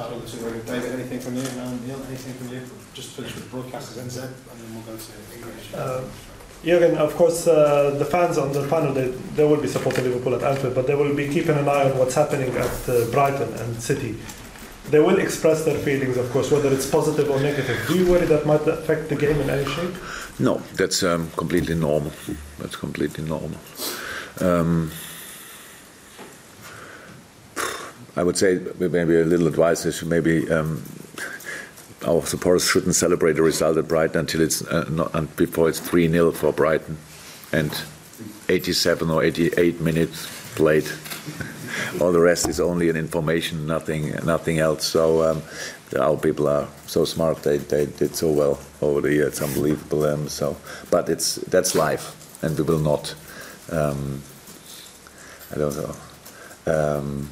Okay, 0.00 0.20
just 0.20 0.42
add 0.42 0.66
David. 0.66 0.92
Anything 0.92 1.20
from 1.20 1.34
you? 1.36 1.42
Um, 1.60 1.80
Neil, 1.86 2.00
anything 2.06 2.34
from 2.34 2.54
you? 2.54 2.62
Just 2.94 3.10
finish 3.10 3.34
with 3.34 3.50
broadcasters 3.50 3.98
NZ, 3.98 4.22
and 4.22 4.60
then 4.60 4.74
we'll 4.74 4.84
go 4.84 4.96
to 4.96 5.36
English. 5.36 5.74
Uh, 5.74 6.02
Jürgen, 6.62 6.96
of 6.96 7.14
course, 7.16 7.46
uh, 7.46 7.90
the 7.98 8.04
fans 8.04 8.38
on 8.38 8.52
the 8.52 8.66
panel 8.68 8.92
they, 8.92 9.08
they 9.36 9.44
will 9.44 9.60
be 9.60 9.68
supporting 9.68 10.04
Liverpool 10.04 10.34
at 10.34 10.42
Anfield, 10.42 10.74
but 10.74 10.86
they 10.86 10.94
will 10.94 11.14
be 11.14 11.28
keeping 11.28 11.56
an 11.56 11.68
eye 11.68 11.90
on 11.90 11.98
what's 11.98 12.14
happening 12.14 12.50
at 12.56 12.88
uh, 12.88 13.04
Brighton 13.10 13.52
and 13.54 13.82
City. 13.82 14.16
They 14.90 15.00
will 15.00 15.18
express 15.18 15.64
their 15.64 15.78
feelings, 15.78 16.16
of 16.16 16.30
course, 16.30 16.50
whether 16.50 16.72
it's 16.72 16.88
positive 16.88 17.30
or 17.30 17.38
negative. 17.40 17.78
Do 17.86 17.98
you 17.98 18.10
worry 18.10 18.26
that 18.26 18.46
might 18.46 18.66
affect 18.66 19.08
the 19.08 19.16
game 19.16 19.38
in 19.40 19.50
any 19.50 19.68
shape? 19.70 19.94
No, 20.38 20.62
that's 20.74 21.02
um, 21.02 21.30
completely 21.36 21.74
normal. 21.74 22.12
That's 22.58 22.76
completely 22.76 23.24
normal. 23.24 23.58
Um, 24.40 24.90
I 28.18 28.24
would 28.24 28.36
say 28.36 28.58
maybe 28.80 29.20
a 29.20 29.24
little 29.24 29.46
advice 29.46 29.86
is 29.86 30.02
maybe 30.02 30.50
um, 30.50 30.82
our 32.04 32.20
supporters 32.26 32.66
shouldn't 32.66 32.96
celebrate 32.96 33.34
the 33.34 33.42
result 33.42 33.76
at 33.76 33.86
Brighton 33.86 34.18
until 34.18 34.40
it's 34.40 34.60
uh, 34.66 34.88
not 34.90 35.36
before 35.36 35.68
it's 35.68 35.78
3 35.78 36.08
0 36.10 36.32
for 36.32 36.52
Brighton 36.52 36.98
and 37.52 37.70
87 38.48 39.08
or 39.08 39.22
88 39.22 39.80
minutes 39.80 40.26
played. 40.56 40.84
All 42.00 42.10
the 42.10 42.18
rest 42.18 42.48
is 42.48 42.58
only 42.58 42.88
an 42.88 42.96
information, 42.96 43.68
nothing, 43.68 44.10
nothing 44.24 44.58
else. 44.58 44.84
So 44.84 45.22
um, 45.22 45.42
our 45.96 46.16
people 46.16 46.48
are 46.48 46.66
so 46.86 47.04
smart; 47.04 47.44
they, 47.44 47.58
they 47.58 47.86
did 47.86 48.16
so 48.16 48.32
well 48.32 48.58
over 48.82 49.00
the 49.00 49.14
year. 49.14 49.28
It's 49.28 49.40
unbelievable. 49.40 50.02
Um, 50.02 50.28
so, 50.28 50.56
but 50.90 51.08
it's 51.08 51.36
that's 51.36 51.76
life, 51.76 52.42
and 52.42 52.58
we 52.58 52.64
will 52.64 52.80
not. 52.80 53.14
Um, 53.70 54.22
I 55.52 55.58
don't 55.58 55.76
know. 55.76 55.94
Um, 56.66 57.30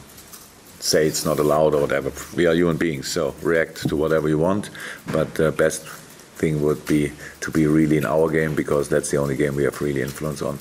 say 0.86 1.06
it's 1.06 1.24
not 1.24 1.38
allowed 1.38 1.74
or 1.74 1.80
whatever. 1.80 2.12
We 2.36 2.46
are 2.46 2.54
human 2.54 2.76
beings, 2.76 3.08
so 3.08 3.34
react 3.42 3.88
to 3.88 3.96
whatever 3.96 4.28
you 4.28 4.38
want. 4.38 4.70
But 5.12 5.34
the 5.34 5.50
best 5.52 5.82
thing 6.38 6.62
would 6.62 6.86
be 6.86 7.12
to 7.40 7.50
be 7.50 7.66
really 7.66 7.96
in 7.96 8.06
our 8.06 8.30
game 8.30 8.54
because 8.54 8.88
that's 8.88 9.10
the 9.10 9.16
only 9.16 9.36
game 9.36 9.56
we 9.56 9.64
have 9.64 9.80
really 9.80 10.02
influence 10.02 10.42
on. 10.42 10.58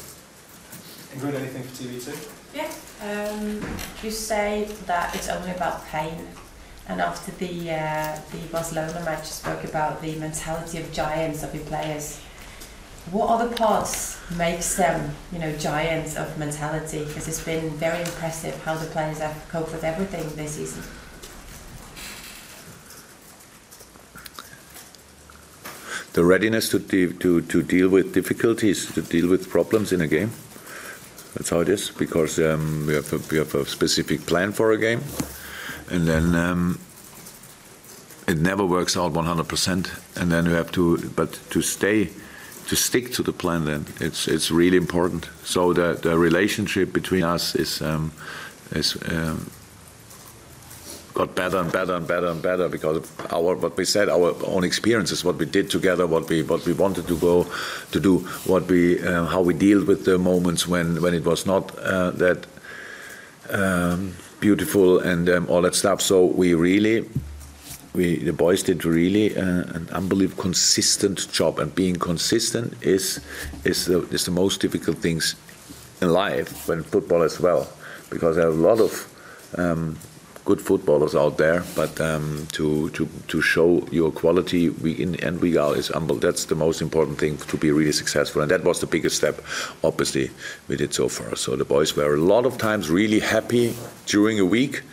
Include 1.13 1.35
anything 1.35 1.63
for 1.63 1.83
TV 1.83 2.03
too? 2.03 2.17
Yeah. 2.53 2.71
Um, 3.01 3.61
you 4.01 4.11
say 4.11 4.67
that 4.85 5.13
it's 5.15 5.29
only 5.29 5.51
about 5.51 5.85
pain. 5.87 6.27
And 6.87 7.01
after 7.01 7.31
the 7.31 7.71
uh, 7.71 8.19
the 8.31 8.37
Barcelona 8.51 9.01
match, 9.05 9.25
you 9.25 9.33
spoke 9.43 9.63
about 9.63 10.01
the 10.01 10.15
mentality 10.17 10.77
of 10.79 10.91
giants 10.91 11.43
of 11.43 11.53
your 11.53 11.65
players. 11.65 12.21
What 13.11 13.29
other 13.29 13.55
parts 13.55 14.17
makes 14.31 14.75
them, 14.77 15.11
you 15.31 15.37
know, 15.37 15.55
giants 15.57 16.15
of 16.15 16.39
mentality? 16.39 17.05
Because 17.05 17.27
it's 17.27 17.43
been 17.43 17.69
very 17.77 17.99
impressive 17.99 18.59
how 18.63 18.75
the 18.75 18.87
players 18.87 19.19
have 19.19 19.47
coped 19.47 19.71
with 19.71 19.83
everything 19.83 20.27
this 20.35 20.53
season. 20.55 20.81
The 26.13 26.25
readiness 26.25 26.69
to, 26.69 26.79
de- 26.79 27.13
to, 27.13 27.41
to 27.41 27.61
deal 27.61 27.89
with 27.89 28.13
difficulties, 28.13 28.91
to 28.93 29.03
deal 29.03 29.29
with 29.29 29.51
problems 29.51 29.91
in 29.91 30.01
a 30.01 30.07
game. 30.07 30.31
That's 31.35 31.49
how 31.49 31.59
it 31.59 31.69
is, 31.69 31.91
because 31.91 32.39
um, 32.39 32.87
we, 32.87 32.95
have 32.95 33.13
a, 33.13 33.19
we 33.29 33.37
have 33.37 33.53
a 33.53 33.65
specific 33.65 34.25
plan 34.25 34.51
for 34.51 34.71
a 34.71 34.79
game, 34.79 35.03
and 35.91 36.07
then 36.07 36.33
um, 36.33 36.79
it 38.27 38.39
never 38.39 38.65
works 38.65 38.97
out 38.97 39.13
100%, 39.13 40.17
and 40.19 40.31
then 40.31 40.45
you 40.45 40.53
have 40.53 40.71
to, 40.71 41.09
but 41.09 41.33
to 41.51 41.61
stay 41.61 42.09
to 42.67 42.75
stick 42.75 43.11
to 43.13 43.23
the 43.23 43.31
plan 43.31 43.65
then 43.65 43.85
it's 43.99 44.27
it's 44.27 44.51
really 44.51 44.77
important. 44.77 45.29
So 45.43 45.73
the 45.73 45.93
the 46.01 46.17
relationship 46.17 46.93
between 46.93 47.23
us 47.23 47.55
is 47.55 47.81
um, 47.81 48.11
is 48.71 48.97
um, 49.09 49.49
got 51.13 51.35
better 51.35 51.57
and 51.57 51.71
better 51.71 51.95
and 51.95 52.07
better 52.07 52.27
and 52.27 52.41
better 52.41 52.67
because 52.69 52.97
of 52.97 53.33
our 53.33 53.55
what 53.55 53.77
we 53.77 53.85
said 53.85 54.09
our 54.09 54.35
own 54.43 54.63
experiences 54.63 55.23
what 55.23 55.37
we 55.37 55.45
did 55.45 55.69
together 55.69 56.05
what 56.05 56.29
we 56.29 56.43
what 56.43 56.65
we 56.65 56.73
wanted 56.73 57.07
to 57.07 57.17
go 57.17 57.45
to 57.91 57.99
do 57.99 58.17
what 58.45 58.67
we 58.67 59.01
uh, 59.01 59.25
how 59.25 59.41
we 59.41 59.53
dealt 59.53 59.87
with 59.87 60.03
the 60.03 60.17
moments 60.17 60.67
when 60.67 61.01
when 61.01 61.13
it 61.13 61.23
was 61.25 61.45
not 61.45 61.77
uh, 61.79 62.11
that 62.11 62.45
um, 63.49 64.13
beautiful 64.39 64.99
and 64.99 65.29
um, 65.29 65.47
all 65.49 65.61
that 65.61 65.75
stuff. 65.75 66.01
So 66.01 66.25
we 66.25 66.53
really 66.53 67.09
we 67.95 68.17
the 68.17 68.33
boys 68.33 68.63
did 68.63 68.85
really 68.85 69.35
uh, 69.35 69.63
an 69.77 69.87
unbelievable 69.91 70.43
consistent 70.43 71.31
job, 71.31 71.59
and 71.59 71.73
being 71.73 71.95
consistent 71.95 72.73
is 72.81 73.19
is 73.63 73.85
the, 73.85 74.01
is 74.11 74.25
the 74.25 74.31
most 74.31 74.61
difficult 74.61 74.97
things 74.97 75.35
in 76.01 76.09
life 76.09 76.67
when 76.67 76.83
football 76.83 77.23
as 77.23 77.39
well, 77.39 77.67
because 78.09 78.35
there 78.35 78.47
are 78.47 78.51
a 78.51 78.53
lot 78.69 78.79
of 78.79 79.07
um, 79.57 79.97
good 80.45 80.61
footballers 80.61 81.15
out 81.15 81.37
there, 81.37 81.63
but 81.75 81.99
um, 81.99 82.47
to, 82.51 82.89
to 82.91 83.07
to 83.27 83.41
show 83.41 83.85
your 83.91 84.11
quality 84.11 84.69
week 84.69 84.99
in 84.99 85.15
and 85.25 85.41
week 85.41 85.55
out 85.55 85.77
is 85.77 85.87
humble. 85.87 86.15
That's 86.15 86.45
the 86.45 86.55
most 86.55 86.81
important 86.81 87.17
thing 87.17 87.37
to 87.37 87.57
be 87.57 87.71
really 87.71 87.91
successful, 87.91 88.41
and 88.41 88.51
that 88.51 88.63
was 88.63 88.79
the 88.79 88.87
biggest 88.87 89.15
step. 89.15 89.41
Obviously, 89.83 90.29
we 90.67 90.75
did 90.77 90.93
so 90.93 91.09
far. 91.09 91.35
So 91.35 91.55
the 91.55 91.65
boys 91.65 91.95
were 91.95 92.13
a 92.13 92.21
lot 92.21 92.45
of 92.45 92.57
times 92.57 92.89
really 92.89 93.19
happy 93.19 93.75
during 94.05 94.39
a 94.39 94.45
week 94.45 94.83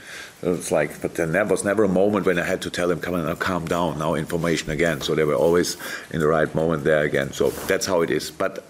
it's 0.42 0.72
like, 0.72 1.00
but 1.00 1.14
then 1.14 1.32
there 1.32 1.44
was 1.44 1.64
never 1.64 1.84
a 1.84 1.88
moment 1.88 2.26
when 2.26 2.38
I 2.38 2.44
had 2.44 2.62
to 2.62 2.70
tell 2.70 2.88
them, 2.88 3.00
come 3.00 3.14
on, 3.14 3.26
now 3.26 3.34
calm 3.36 3.64
down, 3.64 3.98
now 3.98 4.14
information 4.14 4.70
again. 4.70 5.00
So 5.00 5.14
they 5.14 5.24
were 5.24 5.36
always 5.36 5.76
in 6.10 6.20
the 6.20 6.26
right 6.26 6.52
moment 6.54 6.82
there 6.82 7.02
again. 7.02 7.32
So 7.32 7.50
that's 7.50 7.86
how 7.86 8.02
it 8.02 8.10
is. 8.10 8.30
But 8.30 8.64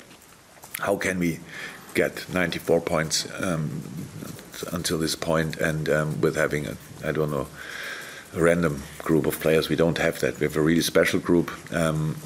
how 0.80 0.96
can 0.96 1.18
we 1.18 1.40
get 1.94 2.28
94 2.32 2.80
points 2.82 3.26
um, 3.40 3.82
until 4.72 4.98
this 4.98 5.16
point 5.16 5.56
and 5.56 5.88
um, 5.88 6.20
with 6.20 6.36
having 6.36 6.66
a, 6.66 6.76
I 7.04 7.12
don't 7.12 7.30
know, 7.30 7.46
a 8.34 8.42
random 8.42 8.82
group 8.98 9.26
of 9.26 9.40
players? 9.40 9.70
We 9.70 9.76
don't 9.76 9.98
have 9.98 10.20
that. 10.20 10.40
We 10.40 10.44
have 10.44 10.56
a 10.56 10.62
really 10.62 10.82
special 10.82 11.20
group. 11.20 11.50
Um, 11.72 12.16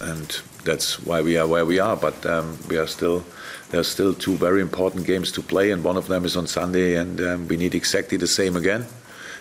and 0.00 0.42
that's 0.64 1.04
why 1.04 1.20
we 1.20 1.36
are 1.36 1.46
where 1.46 1.64
we 1.64 1.78
are. 1.78 1.96
But 1.96 2.24
um, 2.26 2.58
we 2.68 2.76
are 2.78 2.86
still 2.86 3.24
there's 3.70 3.88
still 3.88 4.14
two 4.14 4.36
very 4.36 4.60
important 4.60 5.06
games 5.06 5.32
to 5.32 5.42
play, 5.42 5.70
and 5.70 5.82
one 5.82 5.96
of 5.96 6.06
them 6.06 6.24
is 6.24 6.36
on 6.36 6.46
Sunday, 6.46 6.96
and 6.96 7.20
um, 7.20 7.48
we 7.48 7.56
need 7.56 7.74
exactly 7.74 8.18
the 8.18 8.26
same 8.26 8.56
again. 8.56 8.86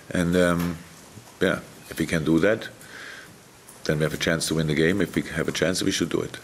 And 0.09 0.35
um, 0.35 0.77
yeah, 1.41 1.59
if 1.89 1.99
we 1.99 2.05
can 2.05 2.23
do 2.23 2.39
that, 2.39 2.69
then 3.83 3.97
we 3.97 4.03
have 4.03 4.13
a 4.13 4.17
chance 4.17 4.47
to 4.47 4.55
win 4.55 4.67
the 4.67 4.75
game. 4.75 5.01
If 5.01 5.15
we 5.15 5.21
have 5.23 5.47
a 5.47 5.51
chance, 5.51 5.83
we 5.83 5.91
should 5.91 6.09
do 6.09 6.21
it. 6.21 6.37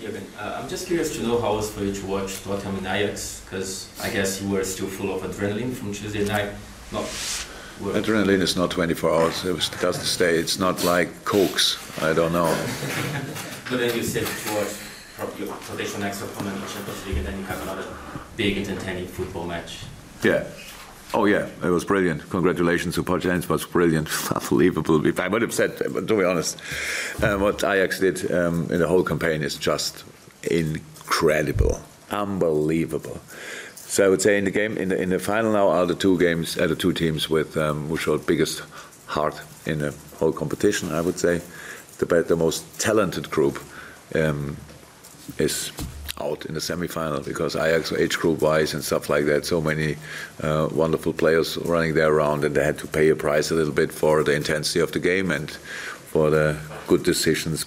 Jürgen, 0.00 0.22
uh, 0.38 0.60
I'm 0.60 0.68
just 0.68 0.86
curious 0.86 1.16
to 1.16 1.22
know 1.22 1.40
how 1.40 1.52
it 1.54 1.56
was 1.56 1.70
for 1.70 1.82
you 1.82 1.92
to 1.92 2.06
watch 2.06 2.42
Tottenham 2.42 2.76
and 2.76 2.86
Ajax, 2.86 3.40
because 3.44 3.88
I 4.02 4.10
guess 4.10 4.40
you 4.42 4.50
were 4.50 4.64
still 4.64 4.86
full 4.86 5.14
of 5.14 5.22
adrenaline 5.22 5.72
from 5.72 5.92
Tuesday 5.92 6.24
night. 6.24 6.50
Not 6.92 7.04
Adrenaline 7.80 8.40
is 8.40 8.56
not 8.56 8.70
24 8.70 9.10
hours. 9.10 9.44
It 9.44 9.70
doesn't 9.80 10.04
stay. 10.04 10.36
It's 10.38 10.58
not 10.58 10.84
like 10.84 11.24
cokes. 11.24 11.78
I 12.02 12.12
don't 12.12 12.32
know. 12.32 12.54
but 13.68 13.78
then 13.78 13.96
you 13.96 14.02
said 14.02 14.26
towards 14.26 14.80
your 15.38 15.48
potential 15.48 16.00
next 16.00 16.22
opponent 16.22 16.56
in 16.56 16.68
Champions 16.68 17.06
League, 17.06 17.16
and 17.18 17.26
then 17.26 17.38
you 17.38 17.44
have 17.44 17.62
another 17.62 17.86
big 18.36 18.58
entertaining 18.58 19.06
football 19.06 19.46
match. 19.46 19.80
Yeah. 20.22 20.44
Oh 21.12 21.26
yeah, 21.26 21.46
it 21.62 21.68
was 21.68 21.84
brilliant. 21.84 22.28
Congratulations 22.30 22.96
to 22.96 23.04
Potjans, 23.04 23.48
was 23.48 23.64
brilliant, 23.64 24.08
unbelievable. 24.32 25.00
I 25.20 25.28
would 25.28 25.42
have 25.42 25.54
said, 25.54 25.80
but 25.92 26.08
to 26.08 26.18
be 26.18 26.24
honest, 26.24 26.58
uh, 27.22 27.36
what 27.38 27.62
Ajax 27.62 28.00
did 28.00 28.32
um, 28.32 28.68
in 28.72 28.80
the 28.80 28.88
whole 28.88 29.04
campaign 29.04 29.42
is 29.42 29.56
just 29.56 30.02
incredible, 30.42 31.80
unbelievable. 32.10 33.20
So 33.94 34.04
I 34.04 34.08
would 34.08 34.20
say 34.20 34.38
in 34.38 34.44
the 34.44 34.50
game, 34.50 34.76
in 34.76 34.88
the, 34.88 35.00
in 35.00 35.10
the 35.10 35.20
final 35.20 35.52
now, 35.52 35.68
are 35.68 35.86
the 35.86 35.94
two 35.94 36.18
games, 36.18 36.58
are 36.58 36.66
the 36.66 36.74
two 36.74 36.92
teams 36.92 37.30
with 37.30 37.56
um, 37.56 37.86
who 37.86 37.96
showed 37.96 38.26
biggest 38.26 38.64
heart 39.06 39.40
in 39.66 39.78
the 39.78 39.94
whole 40.18 40.32
competition. 40.32 40.90
I 40.90 41.00
would 41.00 41.16
say 41.16 41.40
the 41.98 42.06
the 42.24 42.34
most 42.34 42.64
talented 42.80 43.30
group 43.30 43.62
um, 44.16 44.56
is 45.38 45.70
out 46.20 46.44
in 46.44 46.54
the 46.54 46.60
semi-final 46.60 47.20
because 47.20 47.54
Ajax 47.54 47.92
age 47.92 48.18
group 48.18 48.42
wise 48.42 48.74
and 48.74 48.82
stuff 48.82 49.08
like 49.08 49.26
that. 49.26 49.46
So 49.46 49.60
many 49.60 49.96
uh, 50.42 50.68
wonderful 50.72 51.12
players 51.12 51.56
running 51.58 51.94
there 51.94 52.12
around, 52.12 52.42
and 52.42 52.56
they 52.56 52.64
had 52.64 52.78
to 52.78 52.88
pay 52.88 53.10
a 53.10 53.14
price 53.14 53.52
a 53.52 53.54
little 53.54 53.72
bit 53.72 53.92
for 53.92 54.24
the 54.24 54.34
intensity 54.34 54.80
of 54.80 54.90
the 54.90 54.98
game 54.98 55.30
and 55.30 55.48
for 55.52 56.30
the 56.30 56.58
good 56.88 57.04
decisions. 57.04 57.64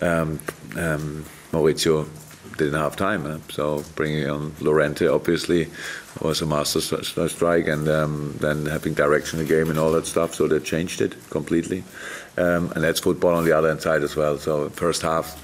Um, 0.00 0.40
um, 0.76 1.24
Mauricio 1.52 2.08
didn't 2.56 2.80
have 2.80 2.96
time. 2.96 3.26
Eh? 3.26 3.38
So 3.50 3.84
bringing 3.94 4.28
on 4.28 4.54
Llorente 4.60 5.06
obviously 5.06 5.68
was 6.20 6.42
a 6.42 6.46
master 6.46 6.80
strike, 6.80 7.66
and 7.66 7.88
um, 7.88 8.34
then 8.40 8.66
having 8.66 8.94
direction 8.94 9.40
in 9.40 9.46
the 9.46 9.52
game 9.52 9.70
and 9.70 9.78
all 9.78 9.92
that 9.92 10.06
stuff. 10.06 10.34
So 10.34 10.46
they 10.46 10.60
changed 10.60 11.00
it 11.00 11.14
completely, 11.30 11.84
um, 12.36 12.72
and 12.72 12.84
that's 12.84 13.00
football 13.00 13.34
on 13.34 13.44
the 13.44 13.52
other 13.52 13.78
side 13.80 14.02
as 14.02 14.16
well. 14.16 14.38
So 14.38 14.68
first 14.70 15.02
half. 15.02 15.38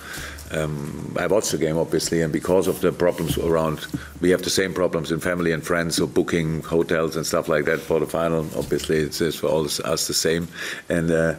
Um, 0.51 1.15
I 1.19 1.27
watched 1.27 1.53
the 1.53 1.59
game 1.59 1.77
obviously, 1.77 2.23
and 2.23 2.33
because 2.33 2.69
of 2.69 2.81
the 2.81 2.91
problems 2.91 3.37
around, 3.37 3.87
we 4.23 4.31
have 4.31 4.41
the 4.41 4.49
same 4.49 4.73
problems 4.73 5.13
in 5.13 5.21
family 5.21 5.53
and 5.53 5.63
friends, 5.63 5.97
so 5.97 6.07
booking 6.07 6.63
hotels 6.63 7.17
and 7.17 7.27
stuff 7.27 7.49
like 7.49 7.67
that 7.67 7.81
for 7.81 8.01
the 8.01 8.07
final. 8.07 8.47
Obviously, 8.57 8.97
it's, 8.97 9.21
it's 9.21 9.37
for 9.37 9.49
all 9.49 9.65
us 9.67 10.07
the 10.07 10.15
same. 10.15 10.49
And 10.89 11.11
uh, 11.11 11.35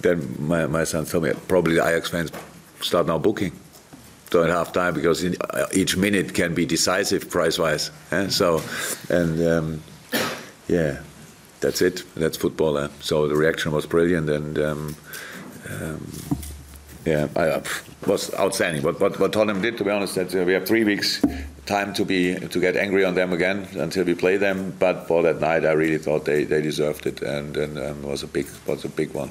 then 0.00 0.34
my, 0.40 0.66
my 0.66 0.82
son 0.82 1.04
told 1.04 1.22
me 1.22 1.32
probably 1.46 1.76
the 1.76 1.86
Ajax 1.86 2.10
fans 2.10 2.32
start 2.80 3.06
now 3.06 3.18
booking 3.18 3.52
during 4.30 4.50
half 4.50 4.72
time 4.72 4.94
because 4.94 5.22
in, 5.24 5.36
uh, 5.50 5.66
each 5.72 5.96
minute 5.96 6.34
can 6.34 6.54
be 6.54 6.64
decisive 6.64 7.28
price 7.30 7.58
wise. 7.58 7.90
Eh? 8.12 8.28
So, 8.28 8.62
and 9.08 9.46
um, 9.46 9.82
yeah, 10.68 11.00
that's 11.60 11.82
it. 11.82 12.02
That's 12.14 12.36
football. 12.36 12.78
Eh? 12.78 12.88
So 13.00 13.28
the 13.28 13.36
reaction 13.36 13.72
was 13.72 13.86
brilliant 13.86 14.28
and. 14.30 14.58
Um, 14.58 14.96
um, 15.68 16.12
yeah, 17.06 17.28
I, 17.34 17.48
uh, 17.48 17.64
was 18.06 18.32
outstanding. 18.34 18.82
But 18.82 19.00
what, 19.00 19.18
what 19.18 19.32
Tottenham 19.32 19.62
did, 19.62 19.78
to 19.78 19.84
be 19.84 19.90
honest, 19.90 20.14
that 20.16 20.34
uh, 20.34 20.44
we 20.44 20.52
have 20.52 20.66
three 20.66 20.84
weeks 20.84 21.24
time 21.66 21.94
to 21.94 22.04
be 22.04 22.34
to 22.34 22.60
get 22.60 22.76
angry 22.76 23.04
on 23.04 23.14
them 23.14 23.32
again 23.32 23.66
until 23.74 24.04
we 24.04 24.14
play 24.14 24.36
them. 24.36 24.74
But 24.78 25.06
for 25.06 25.22
that 25.22 25.40
night, 25.40 25.64
I 25.64 25.72
really 25.72 25.98
thought 25.98 26.24
they, 26.24 26.44
they 26.44 26.60
deserved 26.60 27.06
it, 27.06 27.22
and, 27.22 27.56
and 27.56 27.78
um, 27.78 28.02
was 28.02 28.22
a 28.22 28.26
big 28.26 28.46
was 28.66 28.84
a 28.84 28.88
big 28.88 29.12
one. 29.12 29.30